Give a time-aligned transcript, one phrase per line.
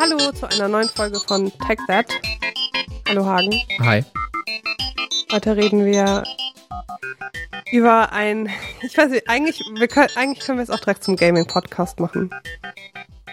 [0.00, 2.06] Hallo zu einer neuen Folge von Tech That.
[3.08, 3.52] Hallo Hagen.
[3.80, 4.02] Hi.
[5.30, 6.24] Heute reden wir
[7.70, 8.48] über ein,
[8.82, 12.30] ich weiß nicht, eigentlich, wir können, eigentlich können wir es auch direkt zum Gaming-Podcast machen.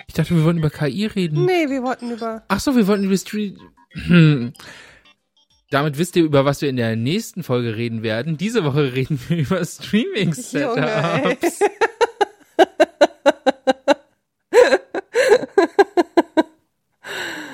[0.07, 1.45] Ich dachte, wir wollten über KI reden.
[1.45, 3.57] Nee, wir wollten über, Ach so, wir wollten über Street.
[5.73, 8.37] Damit wisst ihr, über was wir in der nächsten Folge reden werden.
[8.37, 9.65] Diese Woche reden wir über.
[9.65, 11.59] Streaming-Setups.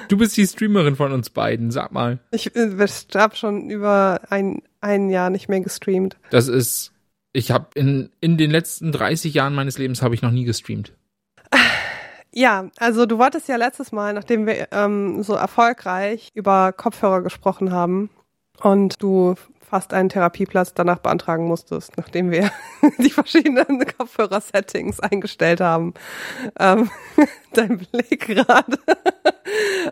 [0.10, 2.18] Du bist die Streamerin von uns beiden, sag mal.
[2.32, 6.18] Ich äh, habe schon über ein, ein Jahr nicht mehr gestreamt.
[6.32, 6.94] Das ist,
[7.32, 10.94] ich habe in, in den letzten 30 Jahren meines Lebens habe ich noch nie gestreamt.
[12.32, 17.72] Ja, also du wolltest ja letztes Mal, nachdem wir ähm, so erfolgreich über Kopfhörer gesprochen
[17.72, 18.10] haben
[18.62, 19.36] und du
[19.70, 22.52] fast einen Therapieplatz danach beantragen musstest, nachdem wir
[22.98, 25.94] die verschiedenen Kopfhörer-Settings eingestellt haben.
[26.60, 26.90] Ähm,
[27.54, 28.78] dein Blick gerade.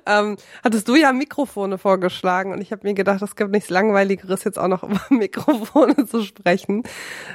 [0.06, 4.44] ähm, hattest du ja Mikrofone vorgeschlagen und ich habe mir gedacht, es gibt nichts Langweiligeres,
[4.44, 6.84] jetzt auch noch über Mikrofone zu sprechen.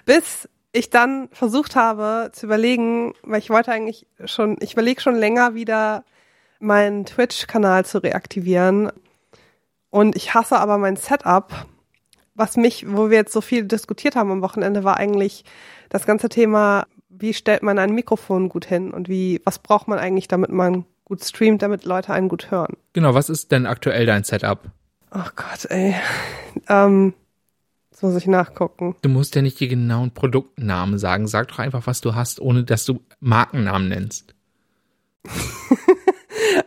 [0.05, 5.15] Bis ich dann versucht habe zu überlegen, weil ich wollte eigentlich schon, ich überlege schon
[5.15, 6.05] länger wieder
[6.59, 8.91] meinen Twitch-Kanal zu reaktivieren.
[9.91, 11.67] Und ich hasse aber mein Setup.
[12.35, 15.45] Was mich, wo wir jetzt so viel diskutiert haben am Wochenende, war eigentlich
[15.91, 19.99] das ganze Thema, wie stellt man ein Mikrofon gut hin und wie, was braucht man
[19.99, 22.79] eigentlich, damit man gut streamt, damit Leute einen gut hören.
[22.95, 24.61] Genau, was ist denn aktuell dein Setup?
[25.15, 25.95] Oh Gott, ey.
[26.71, 27.13] Ähm,
[28.03, 28.97] jetzt muss ich nachgucken.
[29.03, 31.29] Du musst ja nicht die genauen Produktnamen sagen.
[31.29, 34.35] Sag doch einfach, was du hast, ohne dass du Markennamen nennst.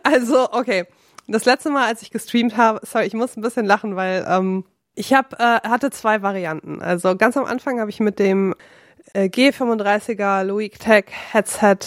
[0.02, 0.84] Also, okay.
[1.28, 4.64] Das letzte Mal, als ich gestreamt habe, sorry, ich muss ein bisschen lachen, weil ähm,
[4.94, 6.80] ich hab, äh, hatte zwei Varianten.
[6.80, 8.54] Also ganz am Anfang habe ich mit dem
[9.12, 11.78] äh, G35er Loic Tech Headset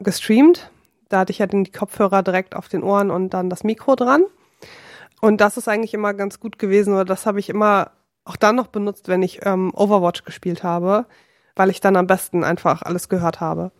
[0.00, 0.70] gestreamt.
[1.08, 3.94] Da hatte ich ja dann die Kopfhörer direkt auf den Ohren und dann das Mikro
[3.94, 4.24] dran.
[5.20, 7.92] Und das ist eigentlich immer ganz gut gewesen, oder das habe ich immer
[8.28, 11.06] auch dann noch benutzt, wenn ich ähm, Overwatch gespielt habe,
[11.56, 13.72] weil ich dann am besten einfach alles gehört habe.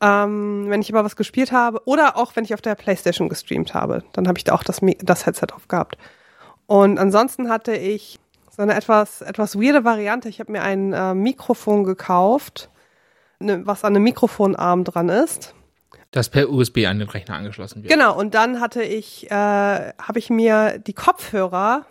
[0.00, 3.74] Ähm, wenn ich aber was gespielt habe oder auch wenn ich auf der Playstation gestreamt
[3.74, 5.96] habe, dann habe ich da auch das, das Headset aufgehabt.
[6.66, 8.18] Und ansonsten hatte ich
[8.50, 10.28] so eine etwas, etwas weirde Variante.
[10.28, 12.70] Ich habe mir ein äh, Mikrofon gekauft,
[13.38, 15.54] ne, was an einem Mikrofonarm dran ist.
[16.10, 17.92] Das per USB an den Rechner angeschlossen wird.
[17.92, 21.86] Genau, und dann hatte ich, äh, habe ich mir die Kopfhörer,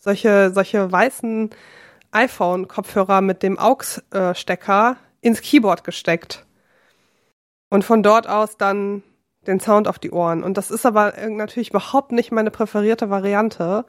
[0.00, 1.50] solche, solche weißen
[2.10, 6.44] iPhone-Kopfhörer mit dem AUX-Stecker ins Keyboard gesteckt.
[7.68, 9.04] Und von dort aus dann
[9.46, 10.42] den Sound auf die Ohren.
[10.42, 13.84] Und das ist aber natürlich überhaupt nicht meine präferierte Variante.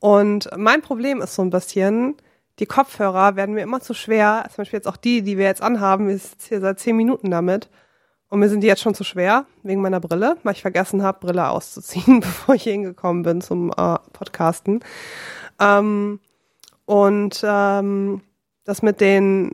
[0.00, 2.16] Und mein Problem ist so ein bisschen,
[2.58, 5.62] die Kopfhörer werden mir immer zu schwer, zum Beispiel jetzt auch die, die wir jetzt
[5.62, 7.68] anhaben, wir sitzen hier seit zehn Minuten damit.
[8.32, 11.20] Und mir sind die jetzt schon zu schwer, wegen meiner Brille, weil ich vergessen habe,
[11.20, 14.80] Brille auszuziehen, bevor ich hingekommen bin zum äh, Podcasten.
[15.60, 16.18] Ähm,
[16.86, 18.22] und ähm,
[18.64, 19.52] das mit den,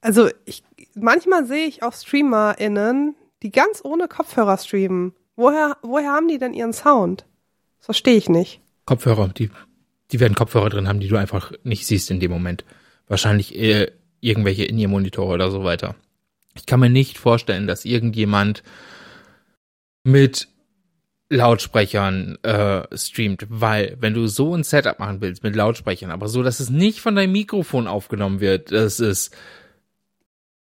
[0.00, 0.62] also ich,
[0.94, 5.12] manchmal sehe ich auch StreamerInnen, die ganz ohne Kopfhörer streamen.
[5.34, 7.26] Woher, woher haben die denn ihren Sound?
[7.78, 8.60] Das verstehe ich nicht.
[8.86, 9.50] Kopfhörer, die,
[10.12, 12.64] die werden Kopfhörer drin haben, die du einfach nicht siehst in dem Moment.
[13.08, 15.96] Wahrscheinlich äh, irgendwelche In-Ear-Monitore oder so weiter.
[16.54, 18.62] Ich kann mir nicht vorstellen, dass irgendjemand
[20.04, 20.48] mit
[21.30, 26.42] Lautsprechern äh, streamt, weil wenn du so ein Setup machen willst mit Lautsprechern, aber so,
[26.42, 29.34] dass es nicht von deinem Mikrofon aufgenommen wird, das ist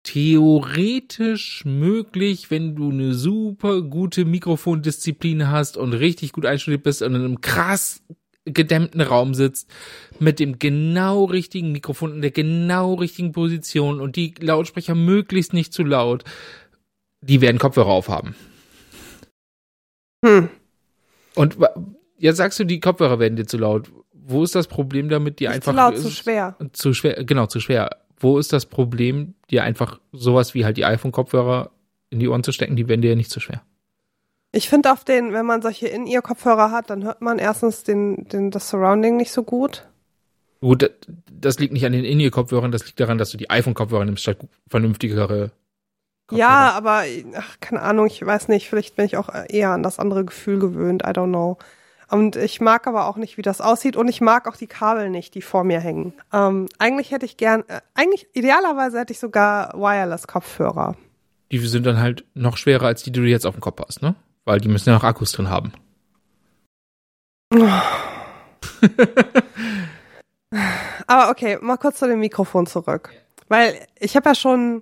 [0.03, 7.15] theoretisch möglich, wenn du eine super gute Mikrofondisziplin hast und richtig gut einstudiert bist und
[7.15, 8.03] in einem krass
[8.45, 9.69] gedämmten Raum sitzt,
[10.19, 15.73] mit dem genau richtigen Mikrofon in der genau richtigen Position und die Lautsprecher möglichst nicht
[15.73, 16.23] zu laut,
[17.21, 18.35] die werden Kopfhörer aufhaben.
[20.25, 20.49] Hm.
[21.35, 21.57] Und
[22.17, 23.91] jetzt sagst du, die Kopfhörer werden dir zu laut.
[24.13, 26.55] Wo ist das Problem damit, die Nicht einfach zu laut, zu schwer.
[26.73, 27.89] zu schwer, genau, zu schwer.
[28.17, 31.71] Wo ist das Problem, dir einfach sowas wie halt die iPhone-Kopfhörer
[32.11, 33.63] in die Ohren zu stecken, die werden dir ja nicht zu schwer.
[34.51, 38.51] Ich finde auf den, wenn man solche In-Ear-Kopfhörer hat, dann hört man erstens den, den,
[38.51, 39.87] das Surrounding nicht so gut.
[40.59, 40.91] Gut,
[41.31, 44.37] das- liegt nicht an den In-Ear-Kopfhörern, das liegt daran, dass du die iPhone-Kopfhörer nimmst statt
[44.69, 45.51] vernünftigere
[46.27, 46.49] Kopfhörer.
[46.49, 47.03] Ja, aber
[47.35, 50.59] ach, keine Ahnung, ich weiß nicht, vielleicht bin ich auch eher an das andere Gefühl
[50.59, 51.57] gewöhnt, I don't know.
[52.09, 55.09] Und ich mag aber auch nicht, wie das aussieht und ich mag auch die Kabel
[55.09, 56.13] nicht, die vor mir hängen.
[56.33, 60.97] Ähm, eigentlich hätte ich gern, äh, eigentlich idealerweise hätte ich sogar Wireless-Kopfhörer.
[61.51, 64.01] Die sind dann halt noch schwerer, als die, die du jetzt auf dem Kopf hast,
[64.01, 64.15] ne?
[64.45, 65.73] Weil die müssen ja noch Akkus drin haben.
[71.07, 73.11] Aber okay, mal kurz zu dem Mikrofon zurück.
[73.47, 74.81] Weil ich habe ja schon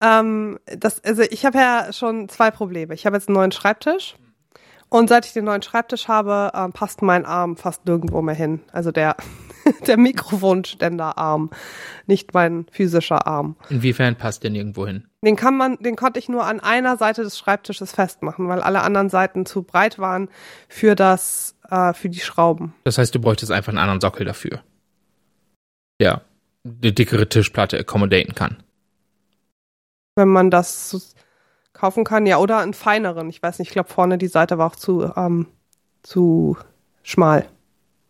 [0.00, 2.94] ähm, das, also ich habe ja schon zwei Probleme.
[2.94, 4.16] Ich habe jetzt einen neuen Schreibtisch
[4.88, 8.60] und seit ich den neuen Schreibtisch habe, ähm, passt mein Arm fast nirgendwo mehr hin.
[8.72, 9.16] Also der
[9.86, 11.50] der Mikrofonständerarm,
[12.06, 13.56] nicht mein physischer Arm.
[13.68, 15.06] Inwiefern passt der nirgendwo hin?
[15.22, 18.80] Den kann man, den konnte ich nur an einer Seite des Schreibtisches festmachen, weil alle
[18.80, 20.30] anderen Seiten zu breit waren
[20.68, 22.74] für das, äh, für die Schrauben.
[22.84, 24.60] Das heißt, du bräuchtest einfach einen anderen Sockel dafür.
[26.00, 26.22] Der
[26.64, 28.62] eine dickere Tischplatte accommodaten kann.
[30.16, 31.14] Wenn man das
[31.72, 33.28] kaufen kann, ja, oder einen feineren.
[33.28, 35.46] Ich weiß nicht, ich glaube vorne die Seite war auch zu, ähm,
[36.02, 36.56] zu
[37.02, 37.46] schmal.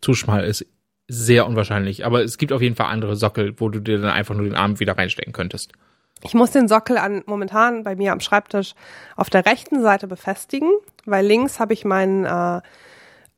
[0.00, 0.66] Zu schmal ist
[1.08, 4.34] sehr unwahrscheinlich, aber es gibt auf jeden Fall andere Sockel, wo du dir dann einfach
[4.34, 5.72] nur den Arm wieder reinstecken könntest.
[6.22, 8.74] Ich muss den Sockel an, momentan bei mir am Schreibtisch
[9.16, 10.70] auf der rechten Seite befestigen,
[11.06, 12.60] weil links habe ich meinen äh,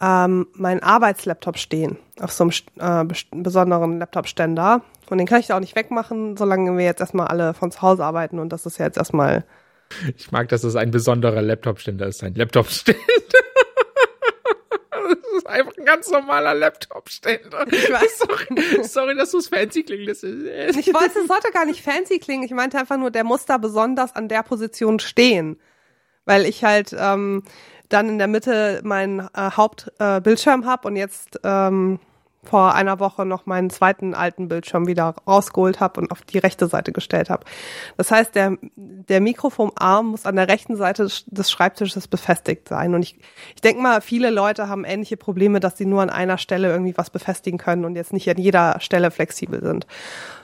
[0.00, 4.82] ähm, meinen Arbeitslaptop stehen auf so einem äh, besonderen Laptop-Ständer.
[5.08, 7.82] Und den kann ich da auch nicht wegmachen, solange wir jetzt erstmal alle von zu
[7.82, 8.40] Hause arbeiten.
[8.40, 9.44] Und das ist ja jetzt erstmal
[10.16, 13.00] ich mag, dass es ein besonderer Laptop-Ständer ist, ein Laptop-Ständer
[15.36, 17.66] ist einfach ein ganz normaler Laptop-Ständer.
[17.70, 20.24] Sorry, sorry dass du es fancy klingen lässt.
[20.24, 22.44] Ich wollte, es sollte gar nicht fancy klingen.
[22.44, 25.60] Ich meinte einfach nur, der muss da besonders an der Position stehen.
[26.24, 27.42] Weil ich halt ähm,
[27.88, 31.98] dann in der Mitte meinen äh, Hauptbildschirm äh, habe und jetzt ähm,
[32.44, 36.66] vor einer Woche noch meinen zweiten alten Bildschirm wieder rausgeholt habe und auf die rechte
[36.66, 37.44] Seite gestellt habe.
[37.96, 42.94] Das heißt, der, der Mikrofonarm muss an der rechten Seite des Schreibtisches befestigt sein.
[42.94, 43.18] Und ich,
[43.54, 46.96] ich denke mal, viele Leute haben ähnliche Probleme, dass sie nur an einer Stelle irgendwie
[46.96, 49.86] was befestigen können und jetzt nicht an jeder Stelle flexibel sind.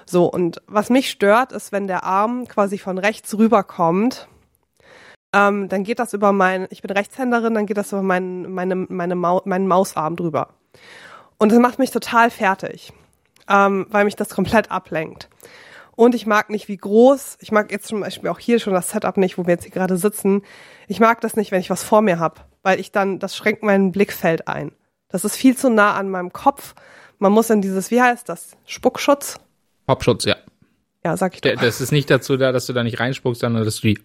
[0.06, 4.29] So, und was mich stört, ist, wenn der Arm quasi von rechts rüberkommt,
[5.35, 8.75] ähm, dann geht das über mein, ich bin Rechtshänderin, dann geht das über mein, meine,
[8.77, 10.55] meine Mau meinen Mausarm drüber.
[11.38, 12.93] Und das macht mich total fertig,
[13.49, 15.29] ähm, weil mich das komplett ablenkt.
[15.94, 18.90] Und ich mag nicht, wie groß, ich mag jetzt zum Beispiel auch hier schon das
[18.90, 20.43] Setup nicht, wo wir jetzt hier gerade sitzen.
[20.87, 23.64] Ich mag das nicht, wenn ich was vor mir habe, weil ich dann, das schränkt
[23.64, 24.73] mein Blickfeld ein.
[25.08, 26.75] Das ist viel zu nah an meinem Kopf.
[27.19, 28.56] Man muss in dieses, wie heißt das?
[28.64, 29.41] Spuckschutz?
[29.87, 30.37] Popschutz, ja.
[31.05, 31.55] Ja, sag ich doch.
[31.56, 33.99] Das ist nicht dazu da, dass du da nicht reinspuckst, sondern dass du die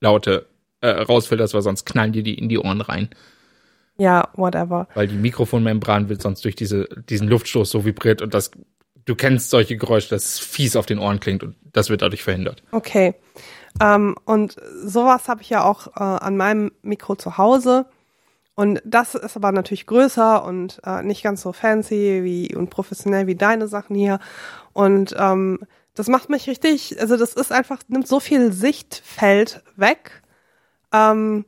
[0.00, 0.46] Laute
[0.80, 3.10] äh, rausfilterst, weil sonst knallen dir die in die Ohren rein.
[4.00, 4.88] Ja, whatever.
[4.94, 8.50] Weil die Mikrofonmembran wird sonst durch diese, diesen Luftstoß so vibriert und das,
[9.04, 12.22] du kennst solche Geräusche, dass es fies auf den Ohren klingt und das wird dadurch
[12.22, 12.62] verhindert.
[12.72, 13.14] Okay.
[13.78, 17.84] Ähm, und sowas habe ich ja auch äh, an meinem Mikro zu Hause.
[18.54, 23.26] Und das ist aber natürlich größer und äh, nicht ganz so fancy wie und professionell
[23.26, 24.18] wie deine Sachen hier.
[24.72, 25.58] Und ähm,
[25.94, 30.22] das macht mich richtig, also das ist einfach, nimmt so viel Sichtfeld weg.
[30.90, 31.44] Ähm,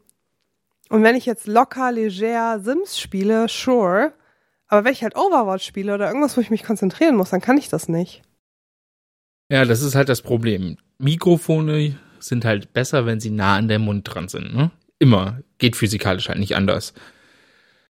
[0.92, 4.12] und wenn ich jetzt locker, leger Sims spiele, sure.
[4.68, 7.56] Aber wenn ich halt Overwatch spiele oder irgendwas, wo ich mich konzentrieren muss, dann kann
[7.56, 8.20] ich das nicht.
[9.50, 10.76] Ja, das ist halt das Problem.
[10.98, 14.70] Mikrofone sind halt besser, wenn sie nah an der Mund dran sind, ne?
[14.98, 15.40] Immer.
[15.56, 16.92] Geht physikalisch halt nicht anders.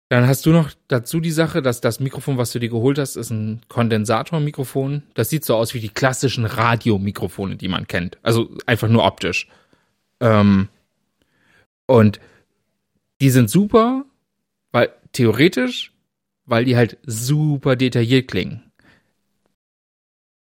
[0.08, 3.16] Dann hast du noch dazu die Sache, dass das Mikrofon, was du dir geholt hast,
[3.16, 5.02] ist ein Kondensatormikrofon.
[5.12, 8.16] Das sieht so aus wie die klassischen Radiomikrofone, die man kennt.
[8.22, 9.48] Also einfach nur optisch.
[10.20, 10.70] Ähm,
[11.84, 12.20] und
[13.21, 14.05] die sind super,
[14.73, 15.93] weil theoretisch,
[16.45, 18.63] weil die halt super detailliert klingen.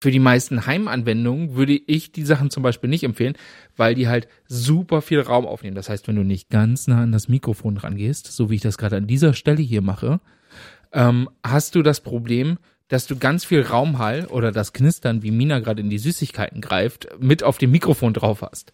[0.02, 3.36] Für die meisten Heimanwendungen würde ich die Sachen zum Beispiel nicht empfehlen,
[3.76, 5.76] weil die halt super viel Raum aufnehmen.
[5.76, 8.78] Das heißt, wenn du nicht ganz nah an das Mikrofon rangehst, so wie ich das
[8.78, 10.20] gerade an dieser Stelle hier mache,
[10.92, 15.60] ähm, hast du das Problem, dass du ganz viel Raumhall oder das Knistern, wie Mina
[15.60, 18.72] gerade in die Süßigkeiten greift, mit auf dem Mikrofon drauf hast.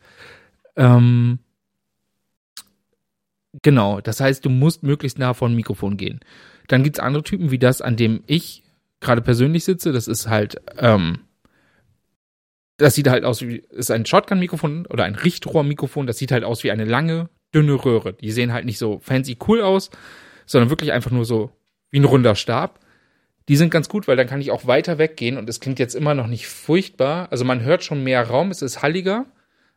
[0.76, 1.40] Ähm,
[3.62, 6.20] Genau, das heißt, du musst möglichst nah vor ein Mikrofon gehen.
[6.68, 8.62] Dann gibt's andere Typen wie das, an dem ich
[9.00, 9.92] gerade persönlich sitze.
[9.92, 11.20] Das ist halt, ähm,
[12.76, 16.06] das sieht halt aus wie, ist ein Shotgun-Mikrofon oder ein Richtrohr-Mikrofon.
[16.06, 18.12] Das sieht halt aus wie eine lange, dünne Röhre.
[18.12, 19.90] Die sehen halt nicht so fancy cool aus,
[20.46, 21.50] sondern wirklich einfach nur so
[21.90, 22.80] wie ein runder Stab.
[23.48, 25.94] Die sind ganz gut, weil dann kann ich auch weiter weggehen und es klingt jetzt
[25.94, 27.28] immer noch nicht furchtbar.
[27.30, 29.24] Also man hört schon mehr Raum, es ist halliger,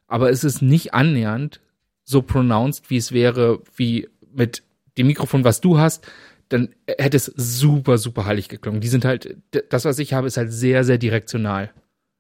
[0.08, 1.62] aber es ist nicht annähernd
[2.04, 4.64] so pronounced, wie es wäre, wie mit
[4.98, 6.06] dem Mikrofon, was du hast,
[6.50, 8.82] dann hätte es super, super heilig geklungen.
[8.82, 9.38] Die sind halt,
[9.70, 11.72] das, was ich habe, ist halt sehr, sehr direktional.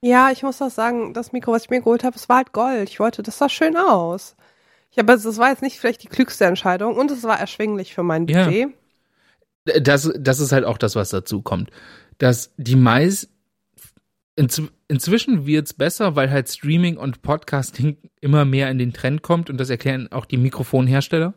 [0.01, 2.53] Ja, ich muss auch sagen, das Mikro, was ich mir geholt habe, es war halt
[2.53, 2.89] Gold.
[2.89, 4.35] Ich wollte, das sah schön aus.
[4.89, 8.03] Ich habe, das war jetzt nicht vielleicht die klügste Entscheidung und es war erschwinglich für
[8.03, 8.69] mein Budget.
[9.65, 9.79] Ja.
[9.79, 11.69] Das, das ist halt auch das, was dazu kommt.
[12.17, 13.29] Dass die meist,
[14.35, 19.49] Inzw inzwischen wird's besser, weil halt Streaming und Podcasting immer mehr in den Trend kommt
[19.49, 21.33] und das erklären auch die Mikrofonhersteller.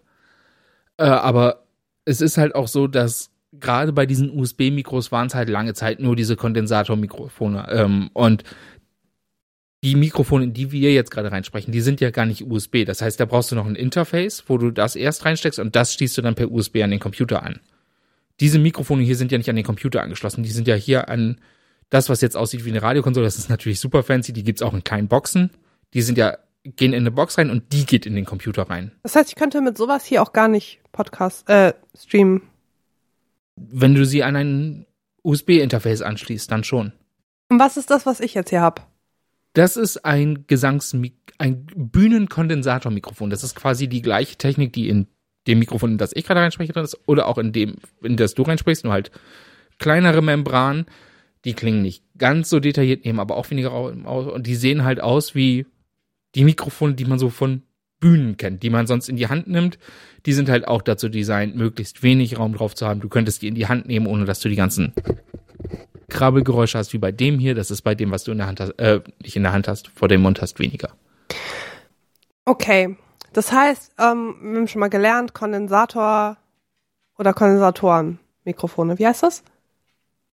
[0.96, 1.66] Äh, aber
[2.04, 6.00] es ist halt auch so, dass gerade bei diesen USB-Mikros waren es halt lange Zeit
[6.00, 7.68] nur diese Kondensatormikrofone.
[7.70, 8.44] Ähm, und
[9.82, 12.84] die Mikrofone, in die wir jetzt gerade reinsprechen, die sind ja gar nicht USB.
[12.86, 15.92] Das heißt, da brauchst du noch ein Interface, wo du das erst reinsteckst und das
[15.92, 17.60] schließt du dann per USB an den Computer an.
[18.40, 21.38] Diese Mikrofone hier sind ja nicht an den Computer angeschlossen, die sind ja hier an
[21.90, 23.26] das, was jetzt aussieht wie eine Radiokonsole.
[23.26, 25.50] Das ist natürlich super fancy, die gibt's auch in kleinen Boxen.
[25.92, 28.92] Die sind ja, gehen in eine Box rein und die geht in den Computer rein.
[29.02, 32.42] Das heißt, ich könnte mit sowas hier auch gar nicht Podcast, äh, streamen.
[33.56, 34.86] Wenn du sie an ein
[35.22, 36.92] USB-Interface anschließt, dann schon.
[37.48, 38.88] Und was ist das, was ich jetzt hier hab?
[39.52, 40.94] Das ist ein Gesangs
[41.38, 43.30] ein Bühnenkondensatormikrofon.
[43.30, 45.06] Das ist quasi die gleiche Technik, die in
[45.46, 48.34] dem Mikrofon, in das ich gerade reinspreche, drin ist, oder auch in dem, in das
[48.34, 49.10] du reinsprichst, nur halt
[49.78, 50.86] kleinere Membran.
[51.44, 55.00] Die klingen nicht ganz so detailliert, nehmen aber auch weniger aus und die sehen halt
[55.00, 55.66] aus wie
[56.34, 57.62] die Mikrofone, die man so von
[58.00, 59.78] Bühnen kennt, die man sonst in die Hand nimmt.
[60.26, 63.00] Die sind halt auch dazu designt, möglichst wenig Raum drauf zu haben.
[63.00, 64.92] Du könntest die in die Hand nehmen, ohne dass du die ganzen
[66.08, 67.54] Krabbelgeräusche hast wie bei dem hier.
[67.54, 69.68] Das ist bei dem, was du in der Hand hast, äh, nicht in der Hand
[69.68, 70.90] hast, vor dem Mund hast, weniger.
[72.44, 72.96] Okay.
[73.32, 76.36] Das heißt, ähm, wir haben schon mal gelernt, Kondensator
[77.18, 78.98] oder Kondensatorenmikrofone.
[78.98, 79.42] Wie heißt das?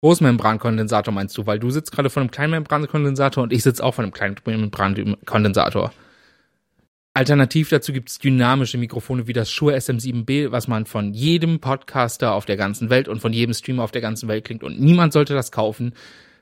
[0.02, 4.04] Großmembrankondensator meinst du, weil du sitzt gerade vor einem Kleinmembrankondensator und ich sitze auch vor
[4.04, 5.92] einem Kleinmembrankondensator.
[7.14, 12.34] Alternativ dazu gibt es dynamische Mikrofone wie das Shure SM7B, was man von jedem Podcaster
[12.34, 14.62] auf der ganzen Welt und von jedem Streamer auf der ganzen Welt klingt.
[14.62, 15.94] Und niemand sollte das kaufen,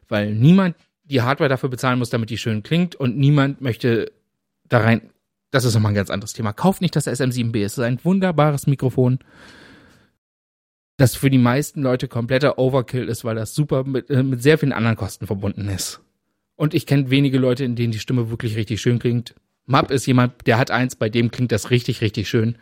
[0.09, 4.11] weil niemand die Hardware dafür bezahlen muss, damit die schön klingt und niemand möchte
[4.69, 5.11] da rein.
[5.53, 6.53] Das ist nochmal ein ganz anderes Thema.
[6.53, 7.65] Kauft nicht das SM7B.
[7.65, 9.21] Es ist ein wunderbares Mikrofon,
[10.97, 14.59] das für die meisten Leute kompletter Overkill ist, weil das super mit, äh, mit sehr
[14.59, 16.01] vielen anderen Kosten verbunden ist.
[16.57, 19.35] Und ich kenne wenige Leute, in denen die Stimme wirklich richtig schön klingt.
[19.67, 22.59] Map ist jemand, der hat eins, bei dem klingt das richtig, richtig schön.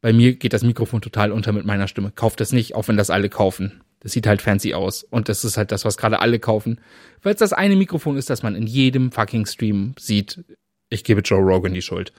[0.00, 2.10] Bei mir geht das Mikrofon total unter mit meiner Stimme.
[2.10, 3.82] Kauft das nicht, auch wenn das alle kaufen.
[4.00, 5.04] Das sieht halt fancy aus.
[5.04, 6.80] Und das ist halt das, was gerade alle kaufen.
[7.22, 10.42] Weil es das eine Mikrofon ist, das man in jedem fucking Stream sieht.
[10.88, 12.12] Ich gebe Joe Rogan die Schuld.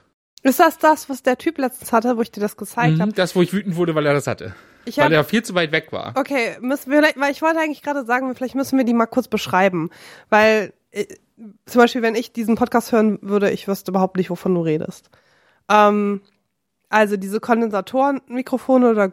[0.44, 3.12] Ist das das, was der Typ letztens hatte, wo ich dir das gezeigt mhm, habe?
[3.12, 4.54] Das, wo ich wütend wurde, weil er das hatte.
[4.84, 6.12] Ich weil er viel zu weit weg war.
[6.16, 9.26] Okay, müssen wir, weil ich wollte eigentlich gerade sagen, vielleicht müssen wir die mal kurz
[9.26, 9.88] beschreiben.
[10.28, 11.06] Weil äh,
[11.64, 15.08] zum Beispiel, wenn ich diesen Podcast hören würde, ich wüsste überhaupt nicht, wovon du redest.
[15.70, 16.20] Ähm,
[16.90, 19.10] also diese Kondensatorenmikrofone oder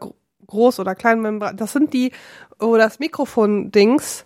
[0.47, 2.11] Groß- oder Kleinmembran, das sind die,
[2.59, 4.25] wo das Mikrofon-Dings,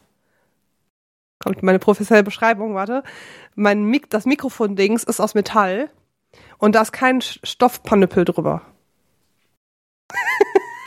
[1.38, 3.04] kommt meine professionelle Beschreibung, warte,
[3.54, 5.92] mein Mik das Mikrofon-Dings ist aus Metall
[6.58, 8.62] und da ist kein Stoffpanüppel drüber.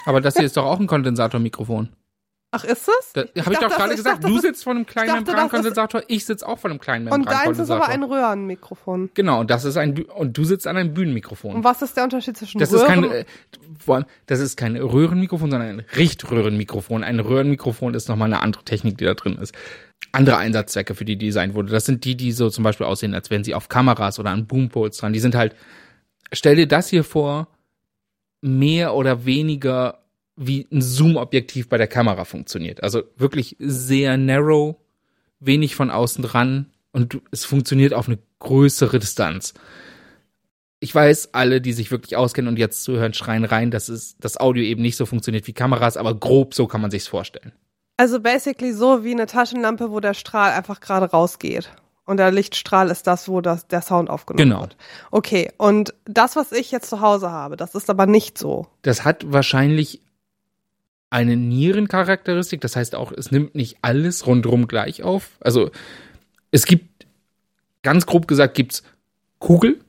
[0.07, 1.91] Aber das hier ist doch auch ein Kondensatormikrofon.
[2.51, 3.13] Ach, ist es?
[3.13, 6.49] Da, Habe ich, doch gerade gesagt, dachte, du sitzt vor einem kleinen Membrankondensator, ich sitze
[6.49, 7.51] auch vor einem kleinen Membrankondensator.
[7.51, 9.11] Und deins ist aber ein Röhrenmikrofon.
[9.13, 11.57] Genau, und das ist ein und du sitzt an einem Bühnenmikrofon.
[11.57, 13.05] Und was ist der Unterschied zwischen das Röhren?
[13.05, 13.27] Ist
[13.87, 17.05] kein, das ist kein Röhrenmikrofon, sondern ein Richtröhrenmikrofon.
[17.05, 19.55] Ein Röhrenmikrofon ist nochmal eine andere Technik, die da drin ist.
[20.13, 21.71] Andere Einsatzzwecke, für die designt wurde.
[21.71, 24.47] Das sind die, die so zum Beispiel aussehen, als wären sie auf Kameras oder an
[24.47, 25.13] Boompoles dran.
[25.13, 25.55] Die sind halt,
[26.33, 27.49] stell dir das hier vor,
[28.41, 30.01] mehr oder weniger
[30.37, 32.83] wie ein Zoom-Objektiv bei der Kamera funktioniert.
[32.83, 34.77] Also wirklich sehr narrow,
[35.41, 39.55] wenig von außen dran und es funktioniert auf eine größere Distanz.
[40.81, 44.39] Ich weiß, alle, die sich wirklich auskennen und jetzt zuhören, schreien rein, dass es das
[44.39, 47.53] Audio eben nicht so funktioniert wie Kameras, aber grob so kann man sich's vorstellen.
[47.99, 51.71] Also basically so wie eine Taschenlampe, wo der Strahl einfach gerade rausgeht.
[52.07, 54.61] Und der Lichtstrahl ist das, wo das, der Sound aufgenommen genau.
[54.63, 54.77] wird.
[55.11, 58.67] Okay, und das, was ich jetzt zu Hause habe, das ist aber nicht so.
[58.81, 60.01] Das hat wahrscheinlich
[61.11, 62.61] eine Nierencharakteristik.
[62.61, 65.33] Das heißt auch, es nimmt nicht alles rundherum gleich auf.
[65.41, 65.71] Also
[66.51, 67.07] es gibt,
[67.83, 68.85] ganz grob gesagt, gibt's
[69.39, 69.81] Kugel.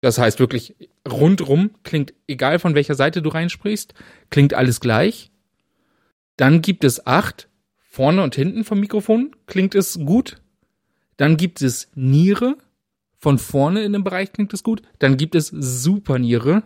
[0.00, 0.74] Das heißt wirklich
[1.08, 3.94] rundrum klingt, egal von welcher Seite du reinsprichst,
[4.30, 5.30] klingt alles gleich.
[6.38, 7.50] Dann gibt es acht.
[7.90, 10.40] Vorne und hinten vom Mikrofon klingt es gut.
[11.18, 12.56] Dann gibt es Niere.
[13.18, 14.80] Von vorne in dem Bereich klingt es gut.
[14.98, 16.62] Dann gibt es Superniere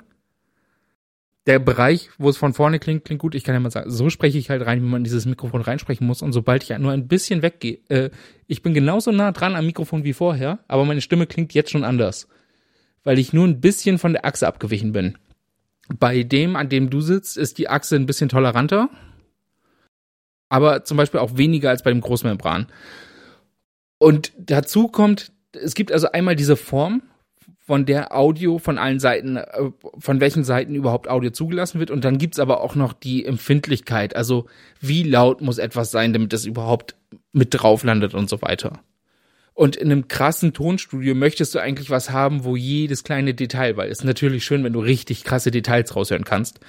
[1.46, 3.34] der Bereich, wo es von vorne klingt, klingt gut.
[3.34, 5.60] Ich kann ja mal sagen, so spreche ich halt rein, wie man in dieses Mikrofon
[5.60, 6.22] reinsprechen muss.
[6.22, 8.10] Und sobald ich nur ein bisschen weggehe, äh,
[8.46, 11.84] ich bin genauso nah dran am Mikrofon wie vorher, aber meine Stimme klingt jetzt schon
[11.84, 12.28] anders.
[13.02, 15.18] Weil ich nur ein bisschen von der Achse abgewichen bin.
[15.98, 18.88] Bei dem, an dem du sitzt, ist die Achse ein bisschen toleranter.
[20.52, 22.66] Aber zum Beispiel auch weniger als bei dem Großmembran.
[23.96, 27.00] Und dazu kommt, es gibt also einmal diese Form,
[27.64, 31.90] von der Audio von allen Seiten, äh, von welchen Seiten überhaupt Audio zugelassen wird.
[31.90, 34.14] Und dann gibt's aber auch noch die Empfindlichkeit.
[34.14, 34.44] Also
[34.78, 36.96] wie laut muss etwas sein, damit es überhaupt
[37.32, 38.80] mit drauf landet und so weiter.
[39.54, 43.90] Und in einem krassen Tonstudio möchtest du eigentlich was haben, wo jedes kleine Detail, weil
[43.90, 46.60] es ist natürlich schön, wenn du richtig krasse Details raushören kannst.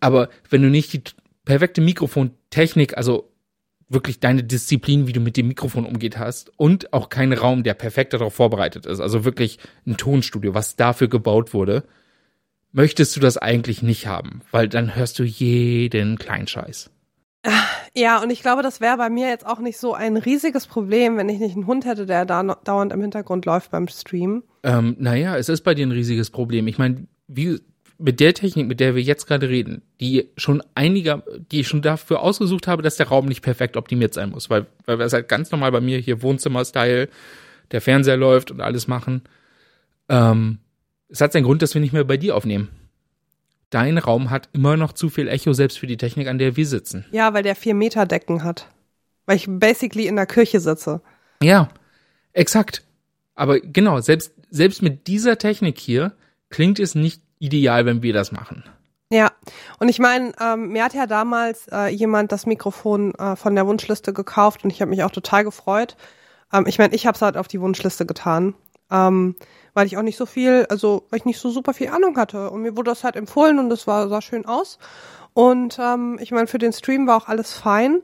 [0.00, 1.02] Aber wenn du nicht die
[1.48, 3.32] perfekte Mikrofontechnik, also
[3.88, 7.72] wirklich deine Disziplin, wie du mit dem Mikrofon umgeht hast und auch kein Raum, der
[7.72, 9.00] perfekt darauf vorbereitet ist.
[9.00, 11.84] Also wirklich ein Tonstudio, was dafür gebaut wurde,
[12.70, 16.90] möchtest du das eigentlich nicht haben, weil dann hörst du jeden kleinen Scheiß.
[17.94, 21.16] Ja, und ich glaube, das wäre bei mir jetzt auch nicht so ein riesiges Problem,
[21.16, 24.42] wenn ich nicht einen Hund hätte, der da dauernd im Hintergrund läuft beim Stream.
[24.64, 26.68] Ähm, naja, es ist bei dir ein riesiges Problem.
[26.68, 27.58] Ich meine, wie
[27.98, 31.82] mit der Technik, mit der wir jetzt gerade reden, die schon einiger, die ich schon
[31.82, 35.12] dafür ausgesucht habe, dass der Raum nicht perfekt optimiert sein muss, weil, weil wir es
[35.12, 37.08] halt ganz normal bei mir hier Wohnzimmer-Style,
[37.72, 39.22] der Fernseher läuft und alles machen.
[40.08, 40.58] Ähm,
[41.08, 42.68] es hat seinen Grund, dass wir nicht mehr bei dir aufnehmen.
[43.70, 46.66] Dein Raum hat immer noch zu viel Echo, selbst für die Technik, an der wir
[46.66, 47.04] sitzen.
[47.10, 48.68] Ja, weil der vier Meter Decken hat.
[49.26, 51.02] Weil ich basically in der Kirche sitze.
[51.42, 51.68] Ja,
[52.32, 52.82] exakt.
[53.34, 56.12] Aber genau, selbst, selbst mit dieser Technik hier
[56.48, 58.64] klingt es nicht ideal, wenn wir das machen.
[59.10, 59.30] Ja,
[59.78, 63.66] und ich meine, ähm, mir hat ja damals äh, jemand das Mikrofon äh, von der
[63.66, 65.96] Wunschliste gekauft und ich habe mich auch total gefreut.
[66.52, 68.54] Ähm, ich meine, ich habe es halt auf die Wunschliste getan,
[68.90, 69.34] ähm,
[69.72, 72.50] weil ich auch nicht so viel, also weil ich nicht so super viel Ahnung hatte
[72.50, 74.78] und mir wurde das halt empfohlen und es war sah schön aus.
[75.32, 78.02] Und ähm, ich meine, für den Stream war auch alles fein.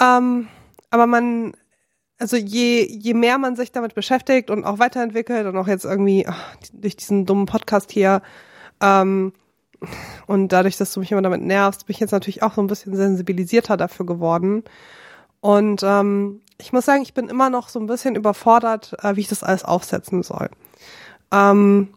[0.00, 0.48] Ähm,
[0.90, 1.54] aber man,
[2.18, 6.26] also je, je mehr man sich damit beschäftigt und auch weiterentwickelt und auch jetzt irgendwie
[6.26, 8.22] ach, durch diesen dummen Podcast hier,
[8.80, 9.32] ähm,
[10.26, 12.66] und dadurch, dass du mich immer damit nervst, bin ich jetzt natürlich auch so ein
[12.66, 14.64] bisschen sensibilisierter dafür geworden.
[15.40, 19.20] Und ähm, ich muss sagen, ich bin immer noch so ein bisschen überfordert, äh, wie
[19.20, 20.48] ich das alles aufsetzen soll.
[21.32, 21.94] Ähm,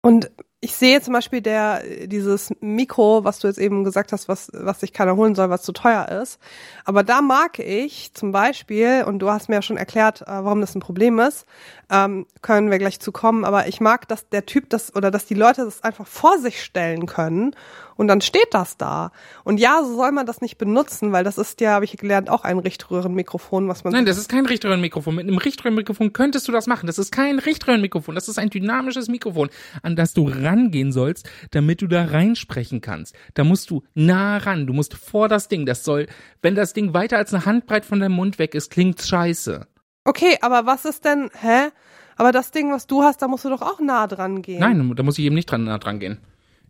[0.00, 0.30] und
[0.64, 4.80] ich sehe zum Beispiel der, dieses Mikro, was du jetzt eben gesagt hast, was, was
[4.80, 6.40] sich keiner holen soll, was zu teuer ist.
[6.86, 10.62] Aber da mag ich zum Beispiel, und du hast mir ja schon erklärt, äh, warum
[10.62, 11.44] das ein Problem ist,
[11.90, 15.26] ähm, können wir gleich zu kommen, aber ich mag, dass der Typ das oder dass
[15.26, 17.54] die Leute das einfach vor sich stellen können
[17.96, 19.12] und dann steht das da.
[19.44, 22.30] Und ja, so soll man das nicht benutzen, weil das ist ja, habe ich gelernt,
[22.30, 23.92] auch ein Richtröhrenmikrofon, was man.
[23.92, 25.14] Nein, das ist kein Richtröhrenmikrofon.
[25.14, 26.86] Mit einem Richtröhrenmikrofon könntest du das machen.
[26.86, 28.14] Das ist kein Richtröhrenmikrofon.
[28.14, 29.50] Das ist ein dynamisches Mikrofon,
[29.82, 33.14] an das du rangehen sollst, damit du da reinsprechen kannst.
[33.34, 34.66] Da musst du nah ran.
[34.66, 35.66] Du musst vor das Ding.
[35.66, 36.06] Das soll,
[36.42, 39.66] wenn das Ding weiter als eine Handbreit von deinem Mund weg ist, klingt scheiße.
[40.04, 41.68] Okay, aber was ist denn, hä?
[42.16, 44.60] Aber das Ding, was du hast, da musst du doch auch nah dran gehen.
[44.60, 46.18] Nein, da muss ich eben nicht dran nah dran gehen.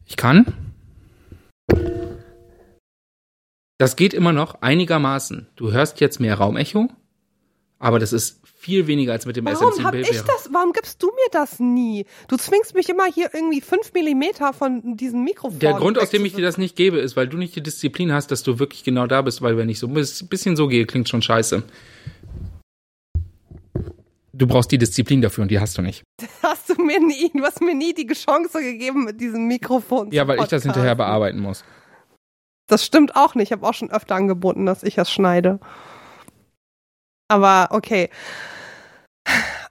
[0.07, 0.74] Ich kann
[3.79, 5.49] das geht immer noch einigermaßen.
[5.57, 6.89] Du hörst jetzt mehr Raumecho,
[7.79, 9.85] aber das ist viel weniger als mit dem warum SMC.
[9.85, 12.07] Hab ich das, warum gibst du mir das nie?
[12.29, 15.59] Du zwingst mich immer hier irgendwie fünf Millimeter von diesem Mikrofon.
[15.59, 18.13] Der Grund, aus dem ich dir das nicht gebe, ist, weil du nicht die Disziplin
[18.13, 20.87] hast, dass du wirklich genau da bist, weil wenn ich so ein bisschen so gehe,
[20.87, 21.63] klingt schon scheiße.
[24.33, 26.03] Du brauchst die Disziplin dafür und die hast du nicht.
[26.43, 30.11] Hast du mir nie, du hast mir nie die Chance gegeben mit diesem Mikrofon.
[30.13, 31.63] Ja, weil ich das hinterher bearbeiten muss.
[32.75, 33.51] Das stimmt auch nicht.
[33.51, 35.61] Ich habe auch schon öfter angeboten, dass ich das schneide.
[37.29, 38.11] Aber okay.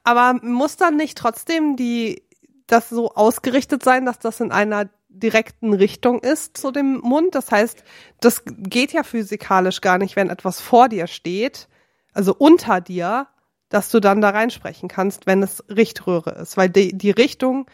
[0.06, 2.24] Aber muss dann nicht trotzdem die
[2.66, 7.36] das so ausgerichtet sein, dass das in einer direkten Richtung ist zu dem Mund?
[7.36, 7.84] Das heißt,
[8.22, 11.68] das geht ja physikalisch gar nicht, wenn etwas vor dir steht,
[12.14, 13.28] also unter dir,
[13.68, 17.66] dass du dann da reinsprechen kannst, wenn es Richtröhre ist, weil die, die Richtung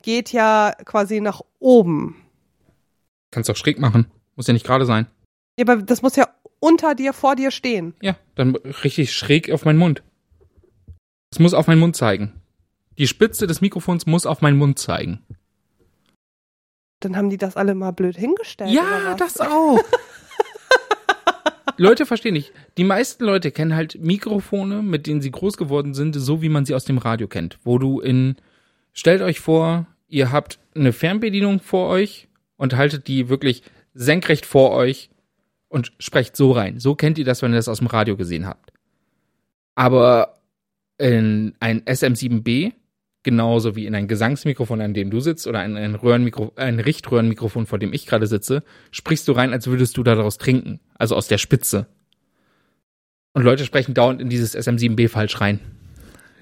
[0.00, 2.16] geht ja quasi nach oben.
[3.30, 4.10] Kannst auch schräg machen.
[4.38, 5.08] Muss ja nicht gerade sein.
[5.58, 6.28] Ja, aber das muss ja
[6.60, 7.94] unter dir, vor dir stehen.
[8.00, 10.04] Ja, dann richtig schräg auf meinen Mund.
[11.32, 12.40] Es muss auf meinen Mund zeigen.
[12.98, 15.26] Die Spitze des Mikrofons muss auf meinen Mund zeigen.
[17.00, 18.70] Dann haben die das alle mal blöd hingestellt.
[18.70, 19.82] Ja, das auch.
[21.76, 22.52] Leute verstehen nicht.
[22.76, 26.64] Die meisten Leute kennen halt Mikrofone, mit denen sie groß geworden sind, so wie man
[26.64, 27.58] sie aus dem Radio kennt.
[27.64, 28.36] Wo du in,
[28.92, 33.64] stellt euch vor, ihr habt eine Fernbedienung vor euch und haltet die wirklich
[33.98, 35.10] senkrecht vor euch
[35.68, 36.78] und sprecht so rein.
[36.78, 38.72] So kennt ihr das, wenn ihr das aus dem Radio gesehen habt.
[39.74, 40.38] Aber
[40.98, 42.72] in ein SM7B,
[43.24, 47.66] genauso wie in ein Gesangsmikrofon, an dem du sitzt, oder ein, ein, Röhrenmikro, ein Richtröhrenmikrofon,
[47.66, 50.80] vor dem ich gerade sitze, sprichst du rein, als würdest du daraus trinken.
[50.94, 51.86] Also aus der Spitze.
[53.32, 55.60] Und Leute sprechen dauernd in dieses SM7B falsch rein.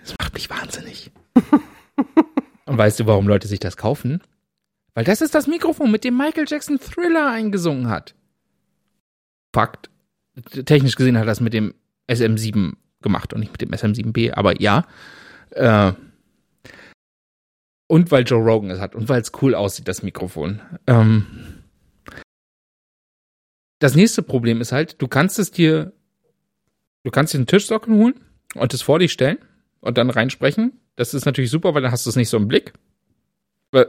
[0.02, 1.10] Das macht mich wahnsinnig.
[2.66, 4.20] Und weißt du, warum Leute sich das kaufen?
[4.96, 8.14] Weil das ist das Mikrofon, mit dem Michael Jackson Thriller eingesungen hat.
[9.54, 9.90] Fakt.
[10.64, 11.74] Technisch gesehen hat er das mit dem
[12.08, 14.86] SM7 gemacht und nicht mit dem SM7B, aber ja.
[15.50, 15.92] Äh,
[17.88, 20.62] und weil Joe Rogan es hat und weil es cool aussieht, das Mikrofon.
[20.86, 21.26] Ähm,
[23.80, 25.92] das nächste Problem ist halt, du kannst es dir,
[27.04, 28.14] du kannst dir einen Tischsocken holen
[28.54, 29.38] und es vor dich stellen
[29.80, 30.80] und dann reinsprechen.
[30.96, 32.72] Das ist natürlich super, weil dann hast du es nicht so im Blick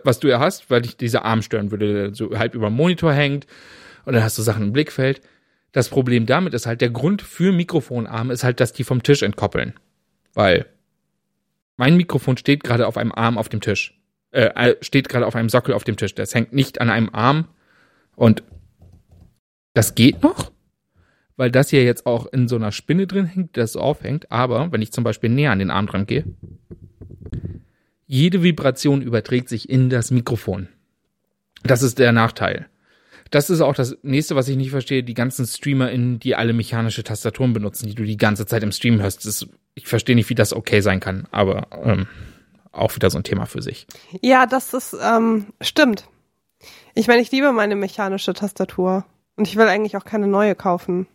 [0.03, 2.75] was du ja hast, weil dich dieser Arm stören würde, der so halb über dem
[2.75, 3.47] Monitor hängt
[4.05, 5.21] Und dann hast du Sachen im Blickfeld.
[5.71, 9.21] Das Problem damit ist halt, der Grund für Mikrofonarme ist halt, dass die vom Tisch
[9.21, 9.73] entkoppeln.
[10.33, 10.65] Weil
[11.75, 13.99] mein Mikrofon steht gerade auf einem Arm auf dem Tisch.
[14.31, 16.15] Äh, steht gerade auf einem Sockel auf dem Tisch.
[16.15, 17.47] Das hängt nicht an einem Arm.
[18.15, 18.43] Und
[19.73, 20.51] das geht noch,
[21.35, 24.31] weil das hier jetzt auch in so einer Spinne drin hängt, das aufhängt.
[24.31, 26.25] Aber wenn ich zum Beispiel näher an den Arm dran gehe,
[28.07, 30.69] jede Vibration überträgt sich in das Mikrofon.
[31.63, 32.67] Das ist der Nachteil.
[33.29, 35.03] Das ist auch das nächste, was ich nicht verstehe.
[35.03, 39.01] Die ganzen StreamerInnen, die alle mechanische Tastaturen benutzen, die du die ganze Zeit im Stream
[39.01, 39.25] hörst.
[39.25, 42.07] Das, ich verstehe nicht, wie das okay sein kann, aber ähm,
[42.71, 43.85] auch wieder so ein Thema für sich.
[44.21, 46.07] Ja, das ist, ähm, stimmt.
[46.95, 49.05] Ich meine, ich liebe meine mechanische Tastatur.
[49.35, 51.05] Und ich will eigentlich auch keine neue kaufen.